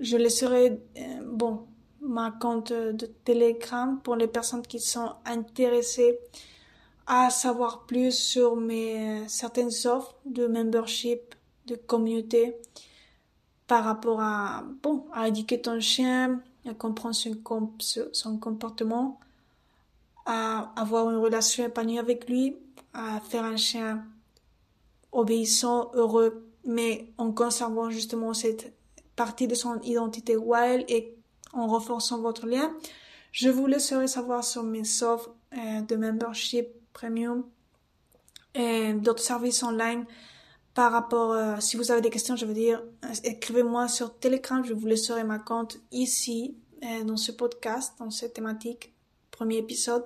je 0.00 0.16
laisserai, 0.16 0.80
euh, 0.98 1.02
bon, 1.24 1.66
ma 2.00 2.30
compte 2.30 2.72
de 2.72 3.06
Telegram 3.24 4.00
pour 4.02 4.14
les 4.14 4.28
personnes 4.28 4.62
qui 4.62 4.78
sont 4.78 5.12
intéressées 5.24 6.18
à 7.06 7.30
savoir 7.30 7.86
plus 7.86 8.12
sur 8.12 8.54
mes 8.54 9.26
certaines 9.28 9.72
offres 9.86 10.14
de 10.26 10.46
membership, 10.46 11.34
de 11.66 11.74
communauté 11.74 12.56
par 13.68 13.84
rapport 13.84 14.20
à, 14.20 14.64
bon, 14.82 15.04
à 15.12 15.28
éduquer 15.28 15.60
ton 15.60 15.78
chien, 15.78 16.40
à 16.66 16.74
comprendre 16.74 17.14
son, 17.14 17.38
son 18.12 18.38
comportement, 18.38 19.20
à 20.26 20.72
avoir 20.74 21.10
une 21.10 21.18
relation 21.18 21.64
épanouie 21.64 21.98
avec 21.98 22.28
lui, 22.28 22.56
à 22.94 23.20
faire 23.20 23.44
un 23.44 23.56
chien 23.56 24.04
obéissant, 25.12 25.90
heureux, 25.94 26.48
mais 26.64 27.12
en 27.18 27.30
conservant 27.30 27.90
justement 27.90 28.34
cette 28.34 28.74
partie 29.16 29.46
de 29.46 29.54
son 29.54 29.80
identité 29.82 30.36
wild 30.36 30.84
et 30.88 31.14
en 31.52 31.66
renforçant 31.66 32.18
votre 32.20 32.46
lien. 32.46 32.74
Je 33.32 33.50
vous 33.50 33.66
laisserai 33.66 34.08
savoir 34.08 34.44
sur 34.44 34.62
mes 34.62 35.02
offres 35.02 35.30
euh, 35.56 35.80
de 35.82 35.96
membership 35.96 36.68
premium 36.92 37.44
et 38.54 38.94
d'autres 38.94 39.22
services 39.22 39.62
online 39.62 40.06
par 40.78 40.92
rapport, 40.92 41.32
euh, 41.32 41.56
si 41.58 41.76
vous 41.76 41.90
avez 41.90 42.00
des 42.00 42.08
questions, 42.08 42.36
je 42.36 42.46
veux 42.46 42.54
dire, 42.54 42.80
écrivez-moi 43.24 43.88
sur 43.88 44.16
Telegram, 44.16 44.64
je 44.64 44.74
vous 44.74 44.86
laisserai 44.86 45.24
ma 45.24 45.40
compte 45.40 45.80
ici, 45.90 46.56
euh, 46.84 47.02
dans 47.02 47.16
ce 47.16 47.32
podcast, 47.32 47.94
dans 47.98 48.12
cette 48.12 48.34
thématique, 48.34 48.94
premier 49.32 49.56
épisode. 49.56 50.04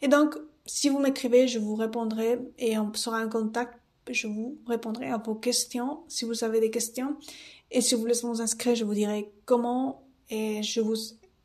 Et 0.00 0.08
donc, 0.08 0.36
si 0.64 0.88
vous 0.88 1.00
m'écrivez, 1.00 1.48
je 1.48 1.58
vous 1.58 1.74
répondrai 1.74 2.38
et 2.56 2.78
on 2.78 2.94
sera 2.94 3.22
en 3.22 3.28
contact. 3.28 3.78
Je 4.08 4.26
vous 4.26 4.56
répondrai 4.66 5.10
à 5.10 5.18
vos 5.18 5.34
questions, 5.34 6.04
si 6.08 6.24
vous 6.24 6.44
avez 6.44 6.60
des 6.60 6.70
questions. 6.70 7.18
Et 7.70 7.82
si 7.82 7.94
vous 7.94 8.00
voulez 8.00 8.18
vous 8.22 8.40
inscrire, 8.40 8.74
je 8.74 8.86
vous 8.86 8.94
dirai 8.94 9.30
comment 9.44 10.08
et 10.30 10.62
je 10.62 10.80
vous 10.80 10.96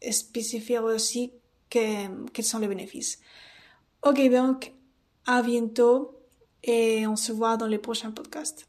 spécifierai 0.09 0.93
aussi 0.93 1.33
quels 1.69 2.45
sont 2.45 2.59
les 2.59 2.69
bénéfices. 2.69 3.19
Ok, 4.01 4.29
donc 4.31 4.71
à 5.25 5.43
bientôt 5.43 6.18
et 6.63 7.07
on 7.07 7.15
se 7.15 7.31
voit 7.31 7.57
dans 7.57 7.67
les 7.67 7.77
prochains 7.77 8.11
podcasts. 8.11 8.68